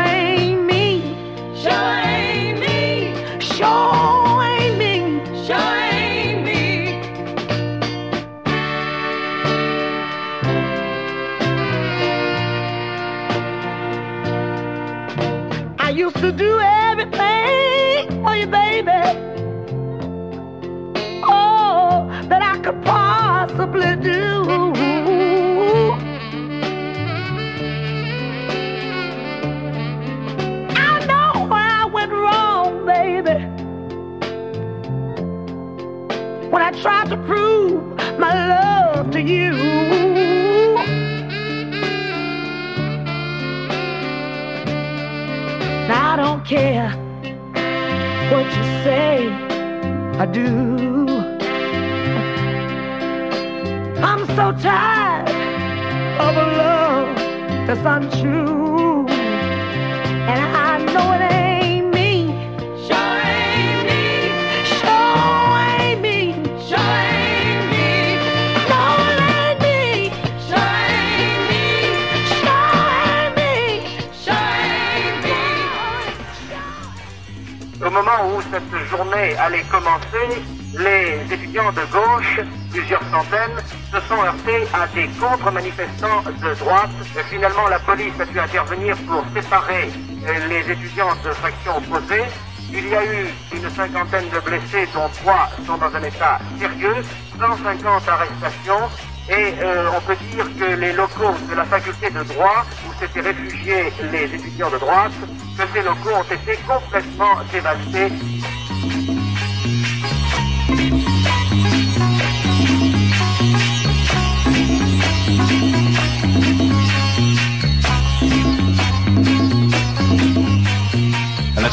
Au 77.85 77.91
moment 77.91 78.35
où 78.35 78.41
cette 78.51 78.89
journée 78.89 79.37
allait 79.37 79.65
commencer, 79.71 80.43
les 80.79 81.35
étudiants 81.35 81.73
de 81.73 81.83
gauche, 81.93 82.41
plusieurs 82.73 83.03
centaines, 83.11 83.59
se 83.93 84.01
sont 84.09 84.23
heurtés 84.23 84.67
à 84.73 84.87
des 84.89 85.09
contre-manifestants 85.21 86.23
de 86.23 86.55
droite. 86.55 86.91
Finalement, 87.29 87.69
la 87.69 87.79
police 87.81 88.15
a 88.19 88.25
dû 88.25 88.41
intervenir 88.41 88.97
pour 89.07 89.25
séparer 89.35 89.91
euh, 90.27 90.49
les 90.49 90.73
étudiants 90.73 91.15
de 91.23 91.31
factions 91.33 91.77
opposées. 91.77 92.25
Il 92.73 92.89
y 92.89 92.95
a 92.95 93.05
eu 93.05 93.29
une 93.55 93.71
cinquantaine 93.71 94.29
de 94.31 94.41
blessés, 94.41 94.89
dont 94.95 95.09
trois 95.23 95.51
sont 95.67 95.77
dans 95.77 95.95
un 95.95 96.03
état 96.03 96.39
sérieux, 96.59 97.05
150 97.39 98.09
arrestations, 98.09 98.89
et 99.29 99.55
euh, 99.61 99.89
on 99.97 100.01
peut 100.03 100.17
dire 100.33 100.47
que 100.57 100.75
les 100.77 100.93
locaux 100.93 101.35
de 101.51 101.55
la 101.55 101.65
faculté 101.65 102.11
de 102.11 102.23
droit, 102.23 102.65
où 102.87 103.01
s'étaient 103.01 103.21
réfugiés 103.21 103.93
les 104.13 104.35
étudiants 104.35 104.71
de 104.71 104.79
droite, 104.79 105.13
que 105.59 105.63
ces 105.75 105.83
locaux 105.83 106.17
ont 106.17 106.35
été 106.35 106.57
complètement 106.67 107.35
dévastés. 107.53 108.13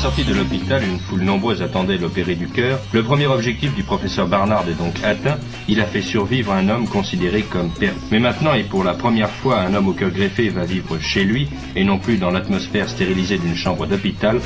Sortie 0.04 0.26
de 0.26 0.34
l'hôpital, 0.34 0.84
une 0.84 1.00
foule 1.00 1.22
nombreuse 1.22 1.62
attendait 1.62 1.96
l'opéré 1.96 2.36
du 2.36 2.50
cœur. 2.50 2.78
Le 2.92 3.04
premier 3.04 3.26
objectif 3.26 3.74
du 3.74 3.84
professeur 3.84 4.28
Barnard 4.28 4.68
est 4.68 4.78
donc 4.78 5.02
atteint. 5.02 5.38
Il 5.70 5.80
a 5.80 5.86
fait 5.86 6.02
survivre 6.02 6.52
un 6.52 6.68
homme 6.68 6.90
considéré 6.90 7.44
comme 7.44 7.70
perdu. 7.70 7.98
Mais 8.12 8.20
maintenant, 8.20 8.54
et 8.54 8.64
pour 8.64 8.84
la 8.84 8.96
première 8.96 9.30
fois, 9.30 9.62
un 9.62 9.74
homme 9.74 9.88
au 9.88 9.94
cœur 9.94 10.10
greffé 10.10 10.50
va 10.50 10.66
vivre 10.66 11.00
chez 11.00 11.24
lui, 11.24 11.48
et 11.78 11.86
non 11.86 12.00
plus 12.00 12.18
dans 12.18 12.32
l'atmosphère 12.32 12.90
stérilisée 12.90 13.38
d'une 13.38 13.56
chambre 13.56 13.86
d'hôpital. 13.86 14.42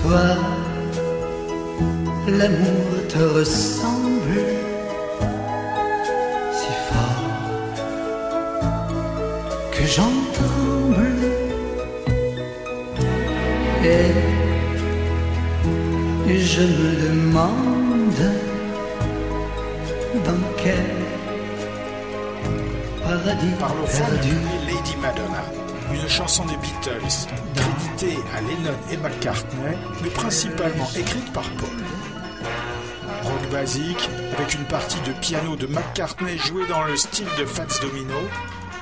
Toi, 0.00 0.38
l'amour 2.28 3.06
te 3.10 3.18
ressemble 3.18 3.83
que 9.84 9.90
j'en 9.90 10.12
tremble. 10.32 11.06
Et 16.26 16.40
je 16.40 16.62
me 16.62 17.08
demande 17.08 18.30
dans 20.24 20.44
quel 20.62 20.74
paradis 23.02 23.54
Par 23.58 23.74
le 23.74 23.84
perdu. 23.84 24.34
Lady 24.66 24.96
Madonna, 25.02 25.44
une 25.92 26.08
chanson 26.08 26.44
des 26.46 26.56
Beatles, 26.56 27.28
créditée 27.54 28.18
à 28.34 28.40
Lennon 28.40 28.78
et 28.90 28.96
McCartney, 28.96 29.76
mais 30.02 30.10
principalement 30.10 30.88
écrite 30.96 31.30
par 31.32 31.48
Paul. 31.58 31.68
Rock 33.24 33.50
basique, 33.52 34.08
avec 34.36 34.54
une 34.54 34.64
partie 34.64 35.00
de 35.06 35.12
piano 35.12 35.56
de 35.56 35.66
McCartney 35.66 36.38
jouée 36.38 36.66
dans 36.68 36.84
le 36.84 36.96
style 36.96 37.28
de 37.38 37.44
Fats 37.44 37.80
Domino, 37.82 38.20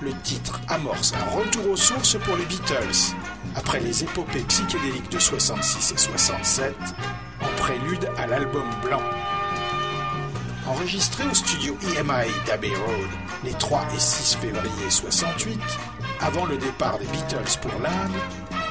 le 0.02 0.12
titre 0.22 0.60
amorce 0.68 1.12
un 1.14 1.30
retour 1.36 1.70
aux 1.70 1.76
sources 1.76 2.18
pour 2.18 2.36
les 2.36 2.44
Beatles, 2.44 3.14
après 3.54 3.80
les 3.80 4.02
épopées 4.02 4.44
psychédéliques 4.48 5.10
de 5.10 5.18
66 5.18 5.92
et 5.92 5.98
67, 5.98 6.74
en 7.40 7.56
prélude 7.56 8.08
à 8.16 8.26
l'album 8.26 8.68
blanc. 8.84 9.02
Enregistré 10.66 11.24
au 11.30 11.34
studio 11.34 11.76
EMI 11.96 12.30
d'Abbey 12.46 12.74
Road 12.74 13.10
les 13.44 13.52
3 13.52 13.86
et 13.94 13.98
6 13.98 14.36
février 14.40 14.90
68, 14.90 15.60
avant 16.20 16.46
le 16.46 16.56
départ 16.56 16.98
des 16.98 17.06
Beatles 17.06 17.58
pour 17.60 17.72
l'Inde, 17.80 18.20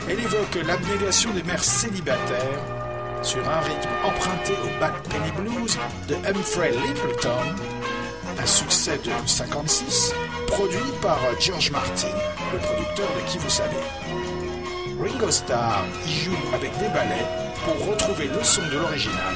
elle 0.10 0.20
évoque 0.20 0.56
l'abnégation 0.65 1.32
des 1.32 1.44
mères 1.44 1.63
célibataires 1.63 2.63
sur 3.22 3.48
un 3.48 3.60
rythme 3.60 3.89
emprunté 4.04 4.54
au 4.63 4.80
Back 4.80 4.94
Penny 5.04 5.32
Blues 5.38 5.78
de 6.08 6.15
Humphrey 6.28 6.72
Littleton, 6.72 7.56
un 8.39 8.46
succès 8.46 9.00
de 9.04 9.12
56, 9.26 10.13
produit 10.48 10.80
par 11.02 11.20
George 11.39 11.72
Martin, 11.72 12.08
le 12.54 12.60
producteur 12.60 13.08
de 13.15 13.30
Qui 13.30 13.38
vous 13.38 13.50
savez. 13.50 13.78
Ringo 15.00 15.32
Starr 15.32 15.84
y 16.06 16.12
joue 16.12 16.38
avec 16.54 16.72
des 16.78 16.88
ballets 16.89 17.28
pour 17.65 17.88
retrouver 17.88 18.28
le 18.28 18.44
son 18.44 18.62
de 18.67 18.78
l'original. 18.78 19.36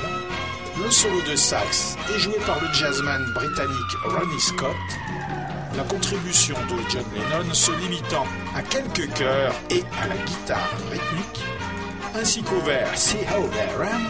Le 0.84 0.91
solo 0.91 1.21
de 1.21 1.36
sax 1.36 1.95
est 2.13 2.19
joué 2.19 2.36
par 2.45 2.62
le 2.62 2.71
jazzman 2.73 3.25
britannique 3.34 3.95
Ronnie 4.03 4.41
Scott. 4.41 4.75
La 5.75 5.84
contribution 5.84 6.55
de 6.69 6.89
John 6.89 7.05
Lennon 7.13 7.53
se 7.53 7.71
limitant 7.71 8.25
à 8.55 8.62
quelques 8.62 9.12
chœurs 9.13 9.53
et 9.69 9.84
à 10.01 10.08
la 10.08 10.17
guitare 10.17 10.73
rythmique, 10.91 11.43
ainsi 12.15 12.43
qu'au 12.43 12.60
vers 12.62 12.95
See 12.97 13.17
How 13.17 13.47
They 13.49 13.75
Ran, 13.77 14.01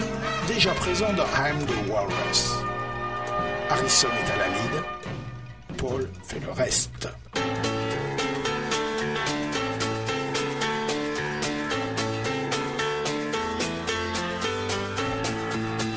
déjà 0.47 0.71
présent 0.71 1.13
dans 1.13 1.25
I'm 1.37 1.65
the 1.65 1.89
Walrus. 1.89 2.74
Harrison 3.69 4.07
est 4.09 4.31
à 4.31 4.37
la 4.37 4.47
lead, 4.47 4.83
Paul 5.77 6.09
fait 6.23 6.39
le 6.39 6.51
reste. 6.51 7.07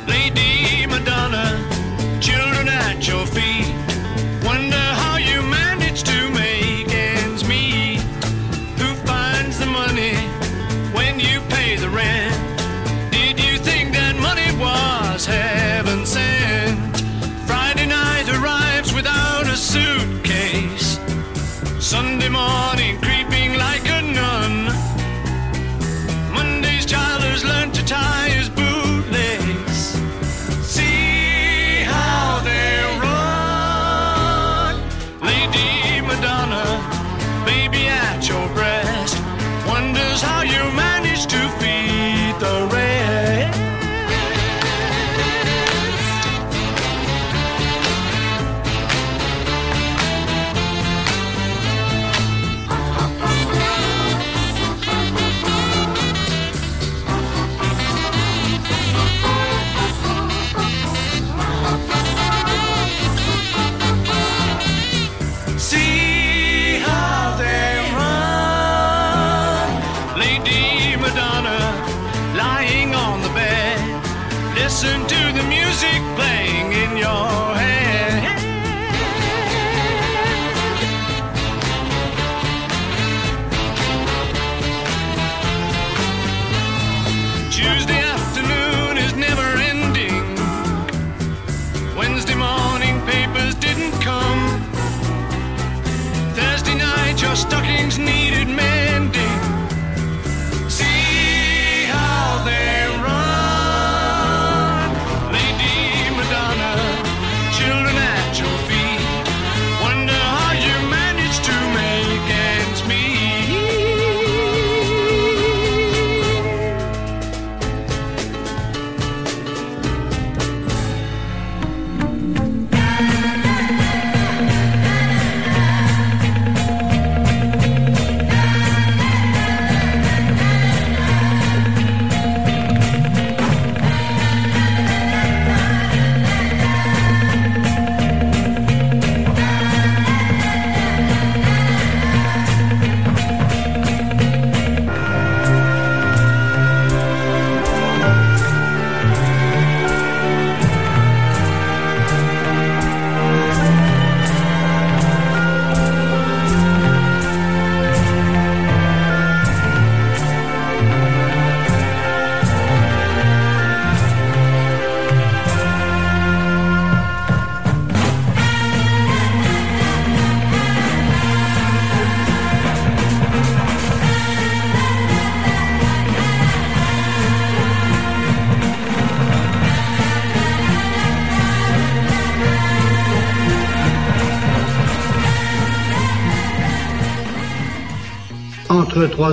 Lady 0.06 0.86
Madonna, 0.88 1.44
children 2.20 2.68
at 2.68 3.06
your 3.06 3.26
feet. 3.26 3.67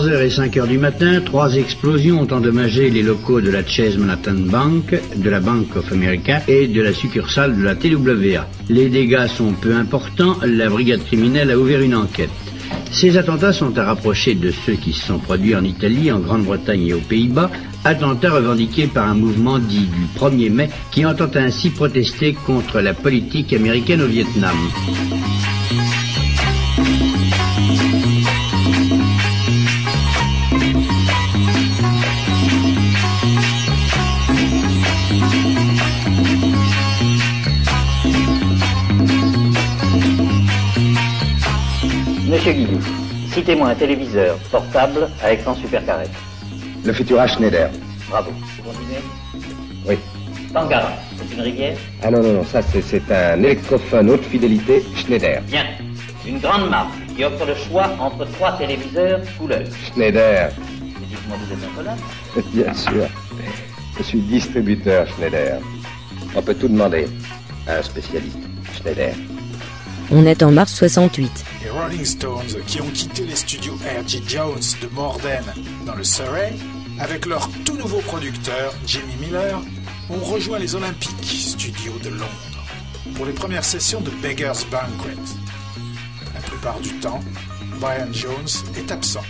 3h 0.05 0.21
et 0.21 0.29
5h 0.29 0.67
du 0.67 0.77
matin, 0.77 1.19
trois 1.19 1.55
explosions 1.55 2.21
ont 2.21 2.31
endommagé 2.31 2.91
les 2.91 3.01
locaux 3.01 3.41
de 3.41 3.49
la 3.49 3.65
Chase 3.65 3.97
Manhattan 3.97 4.35
Bank, 4.35 4.93
de 5.15 5.29
la 5.31 5.39
Bank 5.39 5.75
of 5.75 5.91
America 5.91 6.43
et 6.47 6.67
de 6.67 6.79
la 6.79 6.93
succursale 6.93 7.57
de 7.57 7.63
la 7.63 7.73
TWA. 7.73 8.47
Les 8.69 8.89
dégâts 8.89 9.25
sont 9.25 9.53
peu 9.53 9.75
importants, 9.75 10.37
la 10.45 10.69
brigade 10.69 11.03
criminelle 11.05 11.49
a 11.49 11.57
ouvert 11.57 11.81
une 11.81 11.95
enquête. 11.95 12.29
Ces 12.91 13.17
attentats 13.17 13.51
sont 13.51 13.75
à 13.79 13.83
rapprocher 13.83 14.35
de 14.35 14.51
ceux 14.51 14.73
qui 14.73 14.93
se 14.93 15.07
sont 15.07 15.17
produits 15.17 15.55
en 15.55 15.63
Italie, 15.63 16.11
en 16.11 16.19
Grande-Bretagne 16.19 16.85
et 16.85 16.93
aux 16.93 16.99
Pays-Bas, 16.99 17.49
attentats 17.83 18.33
revendiqués 18.33 18.85
par 18.85 19.09
un 19.09 19.15
mouvement 19.15 19.57
dit 19.57 19.87
du 19.87 20.19
1er 20.19 20.51
mai 20.51 20.69
qui 20.91 21.03
entend 21.03 21.31
ainsi 21.33 21.71
protester 21.71 22.35
contre 22.45 22.79
la 22.79 22.93
politique 22.93 23.53
américaine 23.53 24.03
au 24.03 24.07
Vietnam. 24.07 24.55
Monsieur 42.45 42.63
Guillou, 42.63 42.79
citez-moi 43.33 43.69
un 43.69 43.73
téléviseur 43.75 44.37
portable 44.51 45.09
à 45.23 45.33
écran 45.33 45.55
super 45.55 45.83
carré. 45.83 46.05
Le 46.83 46.93
Futura 46.93 47.25
Schneider. 47.25 47.71
Bravo. 48.07 48.29
Vous 48.57 48.69
continuez? 48.71 48.99
Oui. 49.87 49.95
Tangara, 50.53 50.91
c'est 51.17 51.33
une 51.33 51.41
rivière? 51.41 51.75
Ah 52.03 52.11
non, 52.11 52.21
non, 52.21 52.33
non, 52.33 52.43
ça 52.45 52.61
c'est- 52.61 52.83
c'est 52.83 53.11
un 53.11 53.39
électrophone 53.39 54.11
haute 54.11 54.23
fidélité 54.25 54.83
Schneider. 54.95 55.41
Bien. 55.47 55.65
Une 56.27 56.37
grande 56.37 56.69
marque 56.69 56.91
qui 57.17 57.23
offre 57.23 57.47
le 57.47 57.55
choix 57.55 57.89
entre 57.99 58.25
trois 58.33 58.51
téléviseurs 58.59 59.21
couleurs. 59.39 59.63
Schneider, 59.91 60.49
Et 61.01 61.05
dites-moi, 61.07 61.37
vous 61.43 61.51
êtes 61.51 61.63
un 61.63 61.75
collab 61.75 61.97
bien 62.53 62.73
sûr. 62.75 63.07
Je 63.97 64.03
suis 64.03 64.19
distributeur 64.21 65.07
Schneider. 65.15 65.57
On 66.35 66.43
peut 66.43 66.53
tout 66.53 66.67
demander 66.67 67.07
à 67.67 67.77
un 67.77 67.81
spécialiste 67.81 68.37
Schneider. 68.79 69.15
On 70.11 70.23
est 70.27 70.43
en 70.43 70.51
mars 70.51 70.75
68. 70.75 71.43
Rolling 71.75 72.05
Stones, 72.05 72.63
qui 72.67 72.79
ont 72.79 72.89
quitté 72.89 73.25
les 73.25 73.35
studios 73.35 73.73
R.G. 73.73 74.21
Jones 74.25 74.63
de 74.81 74.87
Morden 74.93 75.43
dans 75.85 75.95
le 75.95 76.05
Surrey, 76.05 76.53
avec 76.99 77.25
leur 77.25 77.49
tout 77.65 77.75
nouveau 77.75 77.99
producteur, 77.99 78.73
Jimmy 78.87 79.15
Miller, 79.19 79.59
ont 80.09 80.23
rejoint 80.23 80.57
les 80.57 80.73
Olympiques 80.75 81.25
studios 81.25 81.99
de 82.01 82.09
Londres 82.09 82.63
pour 83.15 83.25
les 83.25 83.33
premières 83.33 83.65
sessions 83.65 83.99
de 83.99 84.09
Beggar's 84.21 84.65
Banquet. 84.65 85.19
La 86.33 86.39
plupart 86.39 86.79
du 86.79 86.93
temps, 86.99 87.19
Brian 87.79 88.11
Jones 88.13 88.47
est 88.77 88.91
absent. 88.91 89.23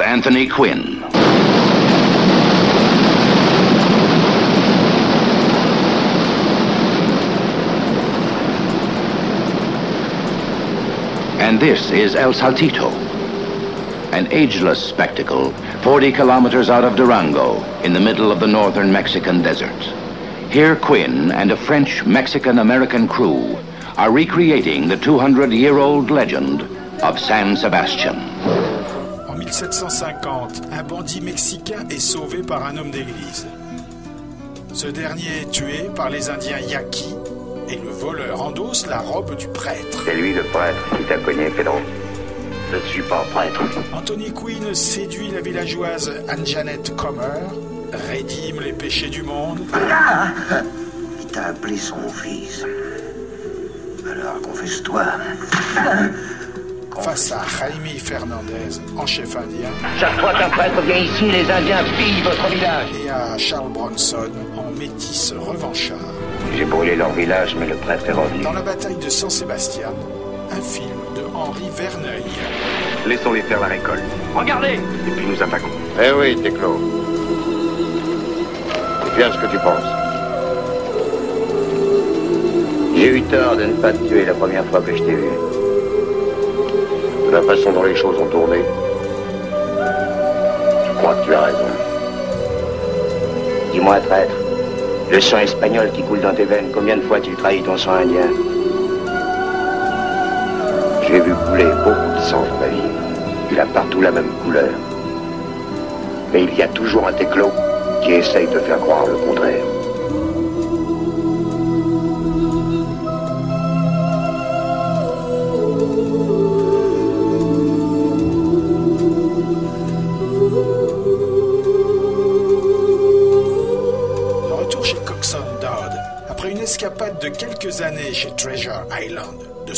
Anthony 0.00 0.48
Quinn. 0.48 1.02
And 11.40 11.60
this 11.60 11.90
is 11.90 12.14
El 12.14 12.32
Saltito, 12.32 12.90
an 14.12 14.30
ageless 14.32 14.86
spectacle 14.86 15.52
40 15.82 16.12
kilometers 16.12 16.68
out 16.68 16.84
of 16.84 16.96
Durango 16.96 17.62
in 17.82 17.92
the 17.92 18.00
middle 18.00 18.30
of 18.30 18.40
the 18.40 18.46
northern 18.46 18.92
Mexican 18.92 19.42
desert. 19.42 19.82
Here 20.50 20.76
Quinn 20.76 21.30
and 21.30 21.50
a 21.50 21.56
French 21.56 22.04
Mexican 22.04 22.58
American 22.58 23.08
crew 23.08 23.56
are 23.96 24.10
recreating 24.10 24.88
the 24.88 24.96
200 24.96 25.52
year 25.52 25.78
old 25.78 26.10
legend 26.10 26.62
of 27.02 27.18
San 27.18 27.56
Sebastian. 27.56 28.27
En 29.58 29.62
1750, 29.62 30.68
un 30.70 30.84
bandit 30.84 31.20
mexicain 31.20 31.84
est 31.90 31.98
sauvé 31.98 32.42
par 32.42 32.64
un 32.64 32.76
homme 32.76 32.92
d'église. 32.92 33.48
Ce 34.72 34.86
dernier 34.86 35.40
est 35.42 35.50
tué 35.50 35.90
par 35.96 36.10
les 36.10 36.30
Indiens 36.30 36.60
Yaqui 36.60 37.16
et 37.68 37.74
le 37.74 37.90
voleur 37.90 38.40
endosse 38.40 38.86
la 38.86 39.00
robe 39.00 39.34
du 39.34 39.48
prêtre. 39.48 40.04
C'est 40.04 40.14
lui 40.14 40.32
le 40.32 40.44
prêtre 40.44 40.78
qui 40.96 41.02
t'a 41.06 41.18
cogné, 41.18 41.50
Pedro. 41.50 41.80
Je 42.70 42.76
ne 42.76 42.82
suis 42.82 43.02
pas 43.02 43.24
prêtre. 43.34 43.60
Anthony 43.92 44.30
Quinn 44.30 44.72
séduit 44.76 45.32
la 45.32 45.40
villageoise 45.40 46.12
Anne-Jeannette 46.28 46.94
Comer, 46.94 47.42
rédime 47.92 48.60
les 48.60 48.72
péchés 48.72 49.08
du 49.08 49.24
monde. 49.24 49.58
Il 51.20 51.26
t'a 51.32 51.46
appelé 51.46 51.76
son 51.76 52.08
fils. 52.10 52.64
Alors 54.08 54.40
confesse-toi. 54.40 55.02
Face 57.02 57.32
à 57.32 57.40
Jaime 57.46 57.98
Fernandez, 57.98 58.80
en 58.96 59.06
chef 59.06 59.36
indien, 59.36 59.68
Chaque 59.98 60.18
fois 60.20 60.32
qu'un 60.34 60.48
prêtre 60.50 60.80
vient 60.82 60.96
ici, 60.96 61.24
les 61.30 61.50
Indiens 61.50 61.84
pillent 61.96 62.22
votre 62.22 62.48
village. 62.48 62.88
et 63.04 63.08
à 63.10 63.38
Charles 63.38 63.70
Bronson, 63.70 64.28
en 64.56 64.70
métis 64.78 65.32
revanchard. 65.38 65.96
J'ai 66.56 66.64
brûlé 66.64 66.96
leur 66.96 67.10
village, 67.12 67.54
mais 67.58 67.66
le 67.66 67.76
prêtre 67.76 68.04
est 68.08 68.12
revenu. 68.12 68.42
Dans 68.42 68.52
la 68.52 68.62
bataille 68.62 68.96
de 68.96 69.08
San 69.08 69.30
Sebastian, 69.30 69.94
un 70.50 70.60
film 70.60 70.96
de 71.14 71.22
Henri 71.34 71.68
Verneuil. 71.76 72.24
Laissons-les 73.06 73.42
faire 73.42 73.60
la 73.60 73.66
récolte. 73.68 74.02
Regardez 74.34 74.74
Et 75.06 75.10
puis 75.16 75.26
nous 75.26 75.40
attaquons. 75.42 75.68
Eh 76.02 76.10
oui, 76.12 76.36
Téclo. 76.42 76.78
C'est 79.04 79.16
bien 79.16 79.32
ce 79.32 79.38
que 79.38 79.46
tu 79.46 79.58
penses. 79.58 79.88
J'ai 82.96 83.16
eu 83.16 83.22
tort 83.22 83.56
de 83.56 83.64
ne 83.64 83.74
pas 83.74 83.92
te 83.92 84.04
tuer 84.08 84.24
la 84.26 84.34
première 84.34 84.64
fois 84.66 84.80
que 84.80 84.94
je 84.96 85.02
t'ai 85.02 85.14
vu. 85.14 85.28
De 87.28 87.32
la 87.34 87.42
façon 87.42 87.72
dont 87.72 87.82
les 87.82 87.94
choses 87.94 88.18
ont 88.18 88.26
tourné, 88.26 88.64
je 90.86 90.98
crois 90.98 91.14
que 91.14 91.24
tu 91.26 91.34
as 91.34 91.40
raison. 91.42 91.58
Dis-moi, 93.70 94.00
traître, 94.00 94.32
le 95.10 95.20
sang 95.20 95.36
espagnol 95.40 95.90
qui 95.92 96.02
coule 96.04 96.22
dans 96.22 96.32
tes 96.32 96.46
veines, 96.46 96.70
combien 96.72 96.96
de 96.96 97.02
fois 97.02 97.20
tu 97.20 97.34
trahis 97.34 97.62
ton 97.62 97.76
sang 97.76 97.92
indien? 97.92 98.30
J'ai 101.06 101.20
vu 101.20 101.34
couler 101.50 101.66
beaucoup 101.84 102.14
de 102.16 102.20
sang 102.22 102.44
dans 102.48 102.60
ma 102.60 102.68
vie. 102.68 102.88
Il 103.50 103.60
a 103.60 103.66
partout 103.66 104.00
la 104.00 104.10
même 104.10 104.30
couleur. 104.42 104.70
Mais 106.32 106.44
il 106.44 106.54
y 106.56 106.62
a 106.62 106.68
toujours 106.68 107.08
un 107.08 107.12
téclo 107.12 107.50
qui 108.02 108.12
essaye 108.12 108.46
de 108.46 108.58
faire 108.58 108.78
croire 108.78 109.04
le 109.06 109.16
contraire. 109.16 109.77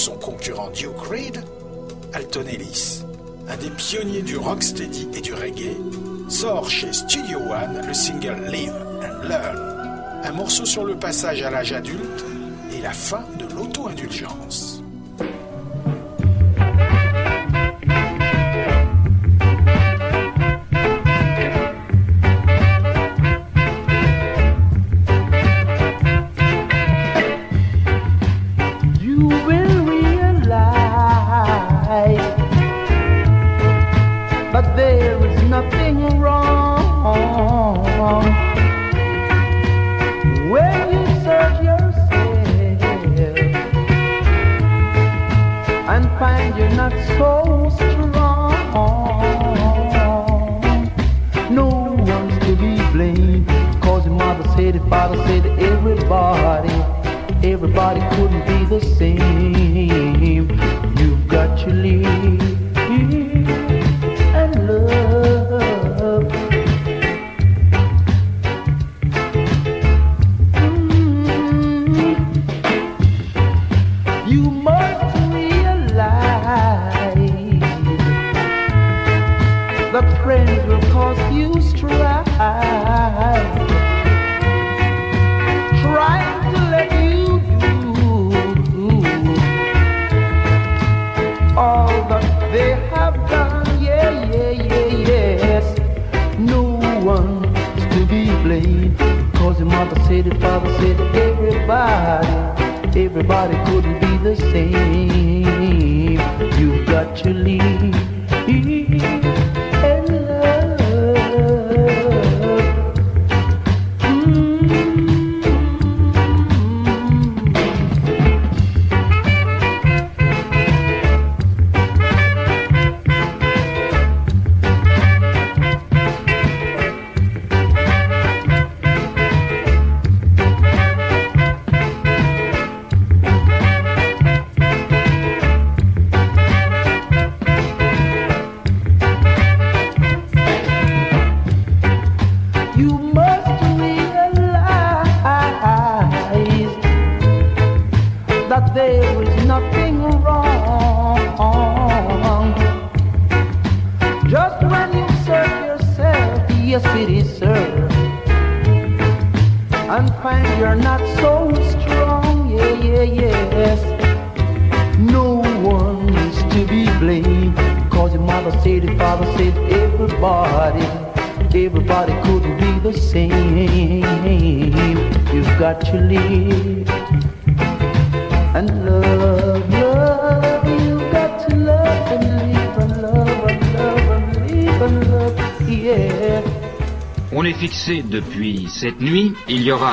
Son 0.01 0.17
concurrent 0.17 0.71
Duke 0.71 0.99
Reed, 1.11 1.45
Alton 2.15 2.47
Ellis, 2.47 3.03
un 3.49 3.57
des 3.59 3.69
pionniers 3.69 4.23
du 4.23 4.39
rocksteady 4.39 5.09
et 5.13 5.21
du 5.21 5.35
reggae, 5.35 5.77
sort 6.27 6.71
chez 6.71 6.91
Studio 6.91 7.39
One 7.39 7.87
le 7.87 7.93
single 7.93 8.47
Live 8.51 8.73
and 9.03 9.29
Learn, 9.29 10.23
un 10.25 10.33
morceau 10.33 10.65
sur 10.65 10.85
le 10.85 10.97
passage 10.97 11.43
à 11.43 11.51
l'âge 11.51 11.75
adulte 11.75 12.25
et 12.73 12.81
la 12.81 12.93
fin 12.93 13.25
de 13.39 13.55
l'auto-indulgence. 13.55 14.70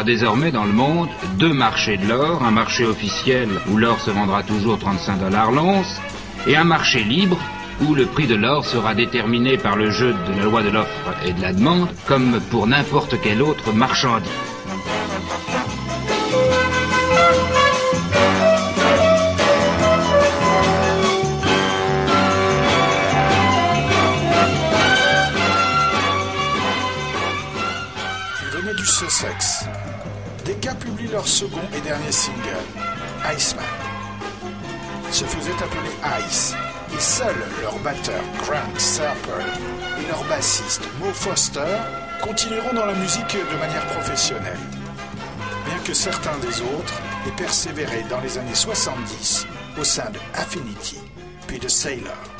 Désormais 0.04 0.52
dans 0.52 0.66
le 0.66 0.72
monde 0.72 1.10
deux 1.38 1.54
marchés 1.54 1.98
de 1.98 2.08
l'or, 2.08 2.43
un 2.43 2.52
marché 2.52 2.86
officiel 2.86 3.50
où 3.70 3.78
l'or 3.78 4.00
se 4.00 4.12
vendra 4.12 4.43
toujours 4.43 4.78
35 4.78 5.20
dollars 5.20 5.52
l'once, 5.52 6.00
et 6.48 6.56
un 6.56 6.64
marché 6.64 7.04
libre 7.04 7.38
où 7.82 7.93
le 7.93 8.06
prix 8.06 8.28
de 8.28 8.36
l'or 8.36 8.66
sera 8.66 8.95
déterminé 8.95 9.58
par 9.58 9.76
le 9.76 9.91
jeu 9.91 10.14
de 10.14 10.38
la 10.38 10.45
loi 10.45 10.64
de 10.64 10.70
l'offre 10.70 11.14
et 11.26 11.34
de 11.34 11.41
la 11.41 11.54
demande, 11.54 11.89
comme 12.08 12.39
pour 12.50 12.68
n'importe 12.68 13.20
quelle 13.22 13.41
autre 13.41 13.72
marchandise. 13.74 14.30
Du 28.76 28.86
Sussex. 28.86 29.66
Gars 30.56 30.76
publient 30.76 31.12
leur 31.12 31.28
second 31.28 31.62
et 31.76 31.82
dernier 31.82 32.12
single, 32.12 32.66
Iceman. 33.36 33.66
Se 35.12 35.26
faisaient 35.26 35.52
appeler 35.52 36.26
Ice, 36.28 36.54
et 36.93 37.00
seuls 37.00 37.36
leur 37.62 37.78
batteur 37.80 38.22
Grant 38.39 38.80
Serper 38.80 39.43
et 40.00 40.08
leur 40.08 40.24
bassiste 40.26 40.84
Mo 41.00 41.12
Foster 41.14 41.78
continueront 42.22 42.74
dans 42.74 42.86
la 42.86 42.93
musique 42.93 43.36
de 43.36 43.58
manière 43.58 43.86
professionnelle. 43.88 44.60
Bien 45.66 45.80
que 45.84 45.93
certains 45.93 46.38
des 46.38 46.62
autres 46.62 47.02
aient 47.28 47.36
persévéré 47.36 48.06
dans 48.10 48.22
les 48.22 48.38
années 48.38 48.56
70 48.56 49.48
au 49.80 49.84
sein 49.84 50.10
de 50.12 50.20
Affinity, 50.34 50.98
puis 51.48 51.60
de 51.60 51.68
Sailor. 51.68 52.37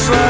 Volkswagen 0.00 0.20
Iceman. 0.20 0.29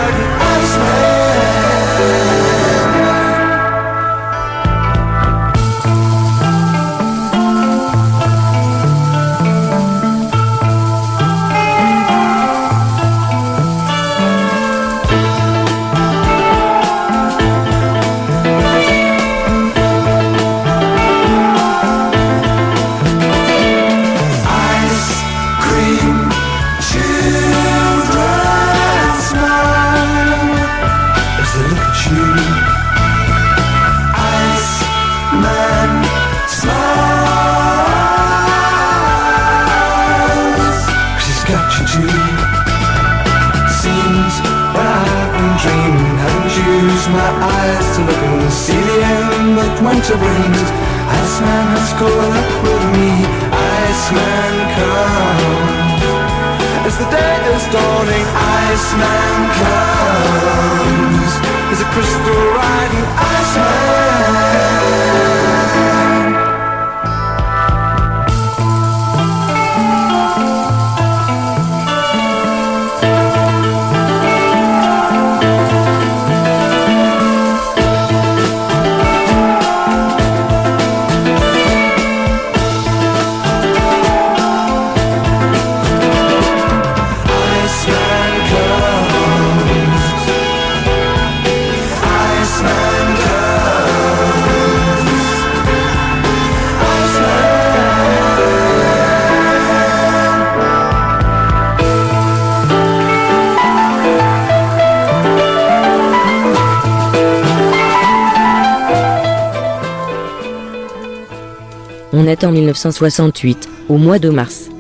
En 112.42 112.52
1968, 112.52 113.68
au 113.90 113.98
mois 113.98 114.18
de 114.18 114.30
mars. 114.30 114.70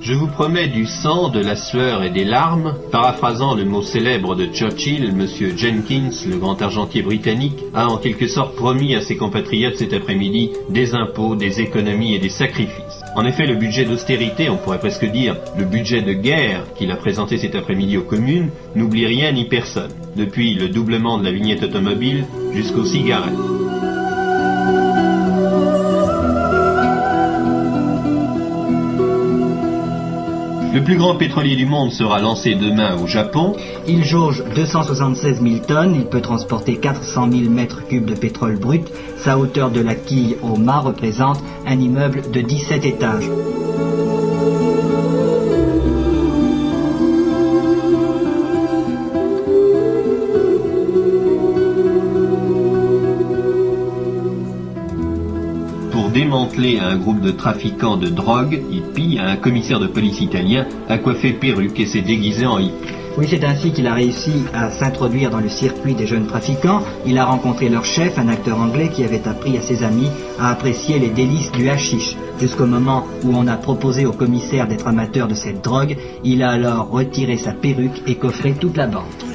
Je 0.00 0.14
vous 0.14 0.26
promets 0.26 0.66
du 0.66 0.84
sang, 0.84 1.28
de 1.28 1.38
la 1.38 1.54
sueur 1.54 2.02
et 2.02 2.10
des 2.10 2.24
larmes, 2.24 2.74
paraphrasant 2.90 3.54
le 3.54 3.64
mot 3.64 3.82
célèbre 3.82 4.34
de 4.34 4.46
Churchill, 4.46 5.04
M. 5.04 5.26
Jenkins, 5.56 6.10
le 6.28 6.38
grand 6.38 6.60
argentier 6.60 7.02
britannique, 7.02 7.62
a 7.72 7.86
en 7.86 7.98
quelque 7.98 8.26
sorte 8.26 8.56
promis 8.56 8.96
à 8.96 9.00
ses 9.00 9.16
compatriotes 9.16 9.76
cet 9.76 9.92
après-midi 9.92 10.50
des 10.70 10.94
impôts, 10.94 11.36
des 11.36 11.60
économies 11.60 12.14
et 12.14 12.18
des 12.18 12.30
sacrifices. 12.30 13.02
En 13.14 13.24
effet, 13.24 13.46
le 13.46 13.54
budget 13.54 13.84
d'austérité, 13.84 14.48
on 14.48 14.56
pourrait 14.56 14.80
presque 14.80 15.04
dire 15.04 15.36
le 15.56 15.66
budget 15.66 16.02
de 16.02 16.14
guerre 16.14 16.64
qu'il 16.74 16.90
a 16.90 16.96
présenté 16.96 17.38
cet 17.38 17.54
après-midi 17.54 17.96
aux 17.96 18.02
communes, 18.02 18.50
n'oublie 18.74 19.06
rien 19.06 19.30
ni 19.30 19.44
personne, 19.44 19.92
depuis 20.16 20.54
le 20.54 20.68
doublement 20.68 21.18
de 21.18 21.24
la 21.24 21.32
vignette 21.32 21.62
automobile 21.62 22.24
jusqu'aux 22.54 22.86
cigarettes. 22.86 23.57
Le 30.72 30.84
plus 30.84 30.96
grand 30.96 31.14
pétrolier 31.16 31.56
du 31.56 31.64
monde 31.64 31.92
sera 31.92 32.18
lancé 32.18 32.54
demain 32.54 32.96
au 33.02 33.06
Japon. 33.06 33.56
Il 33.86 34.04
jauge 34.04 34.44
276 34.54 35.40
000 35.40 35.64
tonnes, 35.66 35.94
il 35.94 36.04
peut 36.04 36.20
transporter 36.20 36.76
400 36.76 37.30
000 37.32 37.50
mètres 37.50 37.86
cubes 37.88 38.04
de 38.04 38.14
pétrole 38.14 38.58
brut. 38.58 38.86
Sa 39.16 39.38
hauteur 39.38 39.70
de 39.70 39.80
la 39.80 39.94
quille 39.94 40.36
au 40.42 40.56
mât 40.56 40.80
représente 40.80 41.42
un 41.66 41.80
immeuble 41.80 42.30
de 42.30 42.42
17 42.42 42.84
étages. 42.84 43.30
Pour 56.28 56.40
démanteler 56.40 56.78
un 56.78 56.96
groupe 56.98 57.22
de 57.22 57.30
trafiquants 57.30 57.96
de 57.96 58.08
drogue, 58.08 58.60
hippie, 58.70 59.18
un 59.18 59.36
commissaire 59.36 59.80
de 59.80 59.86
police 59.86 60.20
italien 60.20 60.66
a 60.86 60.98
coiffé 60.98 61.32
perruque 61.32 61.80
et 61.80 61.86
s'est 61.86 62.02
déguisé 62.02 62.44
en 62.44 62.58
hippie. 62.58 62.92
Oui, 63.16 63.26
c'est 63.30 63.44
ainsi 63.44 63.72
qu'il 63.72 63.86
a 63.86 63.94
réussi 63.94 64.44
à 64.52 64.70
s'introduire 64.70 65.30
dans 65.30 65.40
le 65.40 65.48
circuit 65.48 65.94
des 65.94 66.06
jeunes 66.06 66.26
trafiquants. 66.26 66.82
Il 67.06 67.16
a 67.16 67.24
rencontré 67.24 67.70
leur 67.70 67.86
chef, 67.86 68.18
un 68.18 68.28
acteur 68.28 68.60
anglais 68.60 68.90
qui 68.94 69.04
avait 69.04 69.26
appris 69.26 69.56
à 69.56 69.62
ses 69.62 69.82
amis 69.82 70.10
à 70.38 70.50
apprécier 70.50 70.98
les 70.98 71.08
délices 71.08 71.50
du 71.52 71.70
hashish. 71.70 72.14
Jusqu'au 72.38 72.66
moment 72.66 73.04
où 73.24 73.34
on 73.34 73.46
a 73.46 73.56
proposé 73.56 74.04
au 74.04 74.12
commissaire 74.12 74.68
d'être 74.68 74.86
amateur 74.86 75.28
de 75.28 75.34
cette 75.34 75.64
drogue, 75.64 75.96
il 76.24 76.42
a 76.42 76.50
alors 76.50 76.90
retiré 76.90 77.38
sa 77.38 77.52
perruque 77.52 78.02
et 78.06 78.16
coffré 78.16 78.52
toute 78.52 78.76
la 78.76 78.86
bande. 78.86 79.27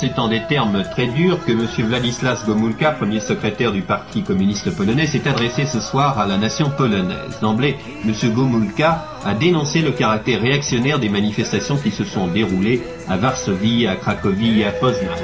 C'est 0.00 0.16
en 0.20 0.28
des 0.28 0.42
termes 0.48 0.84
très 0.84 1.08
durs 1.08 1.44
que 1.44 1.50
M. 1.50 1.66
Władysław 1.88 2.46
Gomulka, 2.46 2.92
premier 2.92 3.18
secrétaire 3.18 3.72
du 3.72 3.82
Parti 3.82 4.22
communiste 4.22 4.70
polonais, 4.76 5.06
s'est 5.06 5.26
adressé 5.26 5.66
ce 5.66 5.80
soir 5.80 6.20
à 6.20 6.26
la 6.26 6.38
nation 6.38 6.70
polonaise. 6.70 7.40
D'emblée, 7.42 7.76
M. 8.04 8.12
Gomulka 8.32 9.04
a 9.24 9.34
dénoncé 9.34 9.82
le 9.82 9.90
caractère 9.90 10.40
réactionnaire 10.40 11.00
des 11.00 11.08
manifestations 11.08 11.76
qui 11.76 11.90
se 11.90 12.04
sont 12.04 12.28
déroulées 12.28 12.80
à 13.08 13.16
Varsovie, 13.16 13.88
à 13.88 13.96
Cracovie 13.96 14.60
et 14.60 14.66
à 14.66 14.70
Poznan. 14.70 15.16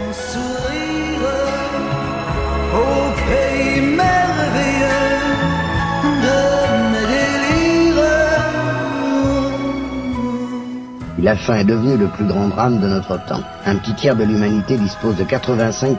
La 11.24 11.36
faim 11.36 11.56
est 11.56 11.64
devenue 11.64 11.96
le 11.96 12.08
plus 12.08 12.26
grand 12.26 12.48
drame 12.48 12.80
de 12.80 12.86
notre 12.86 13.16
temps. 13.24 13.40
Un 13.64 13.76
petit 13.76 13.94
tiers 13.94 14.14
de 14.14 14.24
l'humanité 14.24 14.76
dispose 14.76 15.16
de 15.16 15.24
85% 15.24 15.96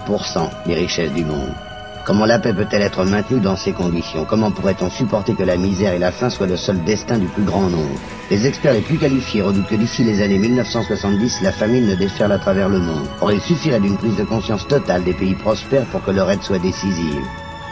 des 0.67 0.75
richesses 0.75 1.13
du 1.13 1.25
monde. 1.25 1.49
Comment 2.05 2.27
la 2.27 2.37
paix 2.37 2.53
peut-elle 2.53 2.83
être 2.83 3.03
maintenue 3.05 3.39
dans 3.39 3.55
ces 3.55 3.71
conditions? 3.71 4.23
Comment 4.23 4.51
pourrait-on 4.51 4.91
supporter 4.91 5.33
que 5.33 5.41
la 5.41 5.57
misère 5.57 5.93
et 5.93 5.97
la 5.97 6.11
faim 6.11 6.29
soient 6.29 6.45
le 6.45 6.57
seul 6.57 6.83
destin 6.83 7.17
du 7.17 7.25
plus 7.25 7.41
grand 7.41 7.71
nombre? 7.71 7.99
Les 8.29 8.45
experts 8.45 8.73
les 8.73 8.81
plus 8.81 8.99
qualifiés 8.99 9.41
redoutent 9.41 9.65
que 9.65 9.73
d'ici 9.73 10.03
les 10.03 10.21
années 10.21 10.37
1970, 10.37 11.41
la 11.41 11.51
famine 11.51 11.87
ne 11.87 11.95
déferle 11.95 12.31
à 12.31 12.37
travers 12.37 12.69
le 12.69 12.77
monde. 12.77 13.07
Or, 13.19 13.31
il 13.31 13.41
suffirait 13.41 13.79
d'une 13.79 13.97
prise 13.97 14.17
de 14.17 14.25
conscience 14.25 14.67
totale 14.67 15.03
des 15.03 15.13
pays 15.13 15.33
prospères 15.33 15.85
pour 15.85 16.03
que 16.03 16.11
leur 16.11 16.29
aide 16.29 16.43
soit 16.43 16.59
décisive. 16.59 17.25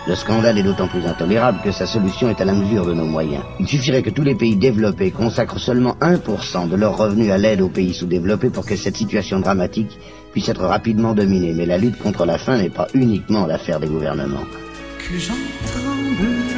Le 0.06 0.16
scandale 0.16 0.58
est 0.58 0.64
d'autant 0.64 0.90
plus 0.90 1.06
intolérable 1.06 1.60
que 1.64 1.72
sa 1.72 1.86
solution 1.86 2.30
est 2.30 2.42
à 2.42 2.46
la 2.46 2.54
mesure 2.54 2.86
de 2.86 2.94
nos 2.94 3.06
moyens. 3.06 3.44
Il 3.60 3.68
suffirait 3.68 4.02
que 4.04 4.10
tous 4.10 4.24
les 4.24 4.36
pays 4.36 4.58
développés 4.58 5.12
consacrent 5.12 5.60
seulement 5.60 5.96
1% 6.02 6.68
de 6.68 6.76
leurs 6.76 6.98
revenus 6.98 7.32
à 7.32 7.38
l'aide 7.38 7.62
aux 7.62 7.70
pays 7.70 7.94
sous-développés 7.94 8.50
pour 8.50 8.66
que 8.66 8.76
cette 8.76 8.98
situation 8.98 9.40
dramatique 9.40 9.98
puisse 10.34 10.50
être 10.50 10.66
rapidement 10.66 11.14
dominée. 11.14 11.54
Mais 11.54 11.66
la 11.66 11.78
lutte 11.78 12.00
contre 12.00 12.26
la 12.26 12.38
faim 12.38 12.58
n'est 12.58 12.70
pas 12.70 12.88
uniquement 12.94 13.46
l'affaire 13.46 13.80
des 13.80 13.88
gouvernements. 13.88 14.44
que 15.00 15.18
j'en 15.20 15.34
tremble. 15.68 16.54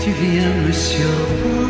Tu 0.00 0.10
viens 0.10 0.48
me. 0.66 1.61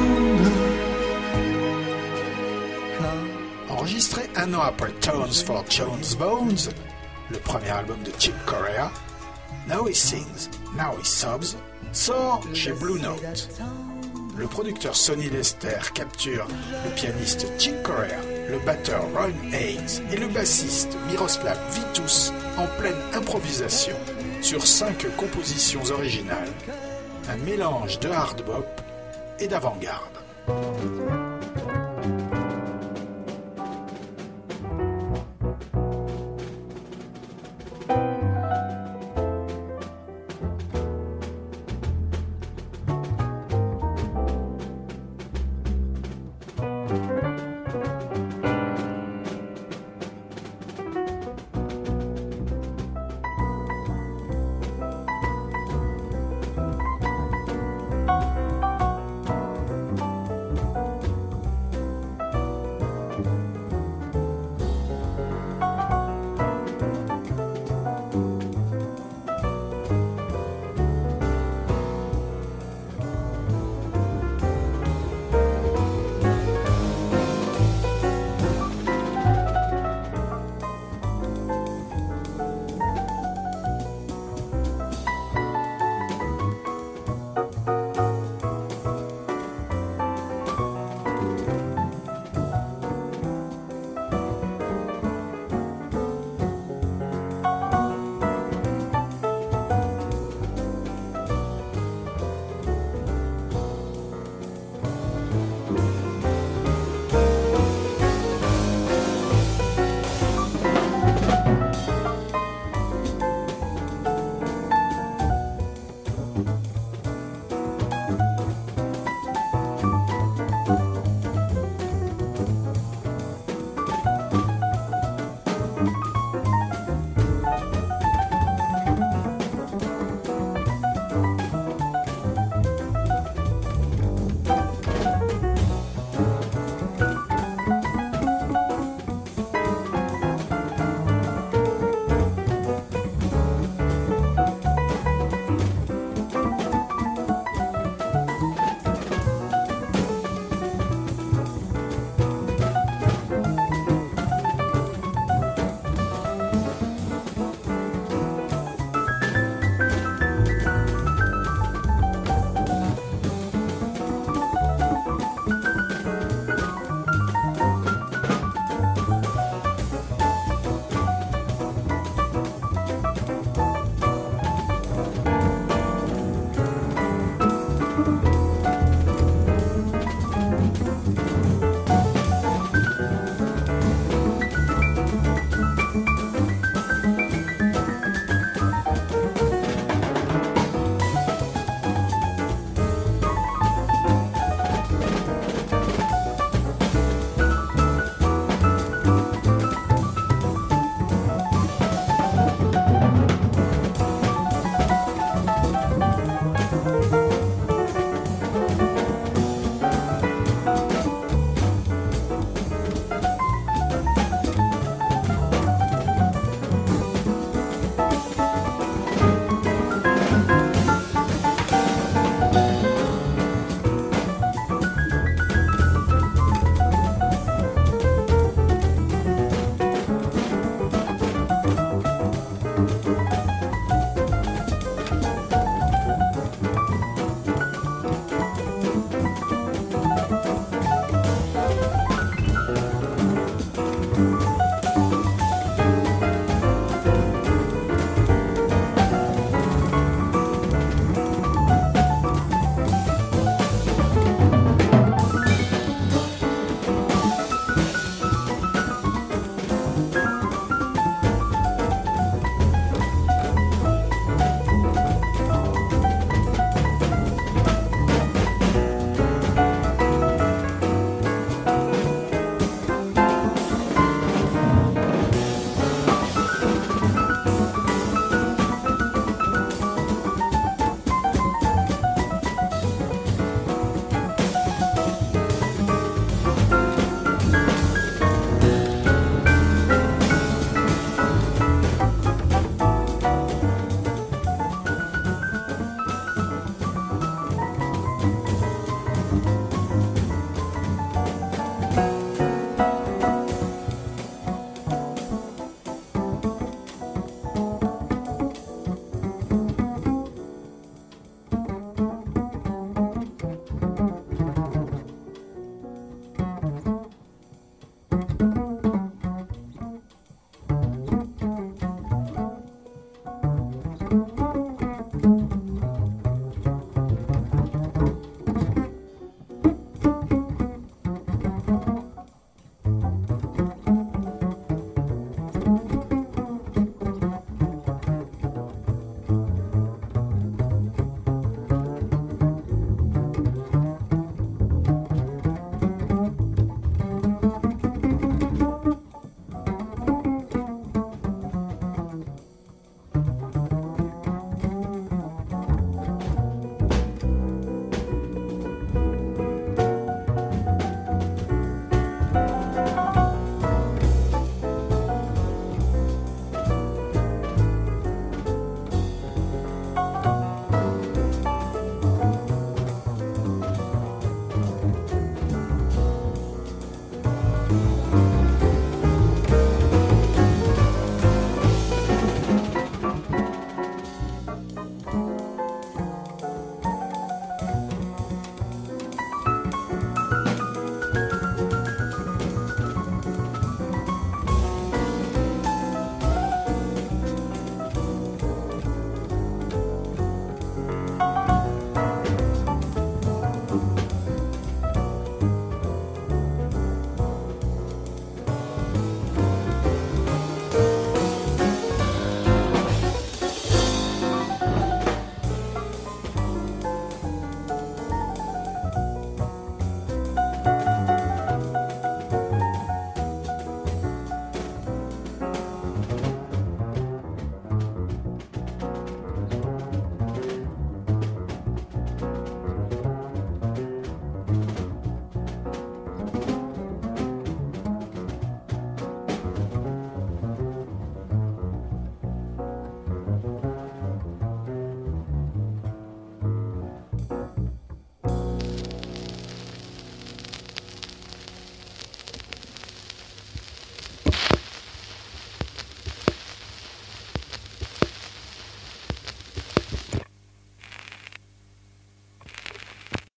Enregistré 3.82 4.30
un 4.36 4.54
an 4.54 4.60
après 4.60 4.92
Tones 5.00 5.42
for 5.44 5.64
Jones 5.68 6.16
Bones, 6.16 6.70
le 7.30 7.38
premier 7.38 7.70
album 7.70 8.00
de 8.04 8.12
Chick 8.16 8.34
Corea, 8.46 8.92
Now 9.66 9.88
He 9.88 9.92
Sings, 9.92 10.48
Now 10.76 10.96
He 11.00 11.04
Sobs, 11.04 11.56
sort 11.90 12.44
chez 12.54 12.70
Blue 12.74 13.00
Note. 13.00 13.48
Le 14.36 14.46
producteur 14.46 14.94
Sonny 14.94 15.28
Lester 15.30 15.80
capture 15.94 16.46
le 16.84 16.94
pianiste 16.94 17.48
Chick 17.58 17.82
Corea, 17.82 18.20
le 18.48 18.60
batteur 18.60 19.02
Ron 19.16 19.50
Haynes 19.52 20.06
et 20.12 20.16
le 20.16 20.28
bassiste 20.28 20.96
Miroslav 21.10 21.58
Vitus 21.72 22.32
en 22.58 22.68
pleine 22.80 23.02
improvisation 23.14 23.96
sur 24.42 24.64
cinq 24.64 25.08
compositions 25.16 25.82
originales, 25.90 26.52
un 27.28 27.36
mélange 27.38 27.98
de 27.98 28.10
hard 28.10 28.44
bop 28.44 28.80
et 29.40 29.48
d'avant-garde. 29.48 31.31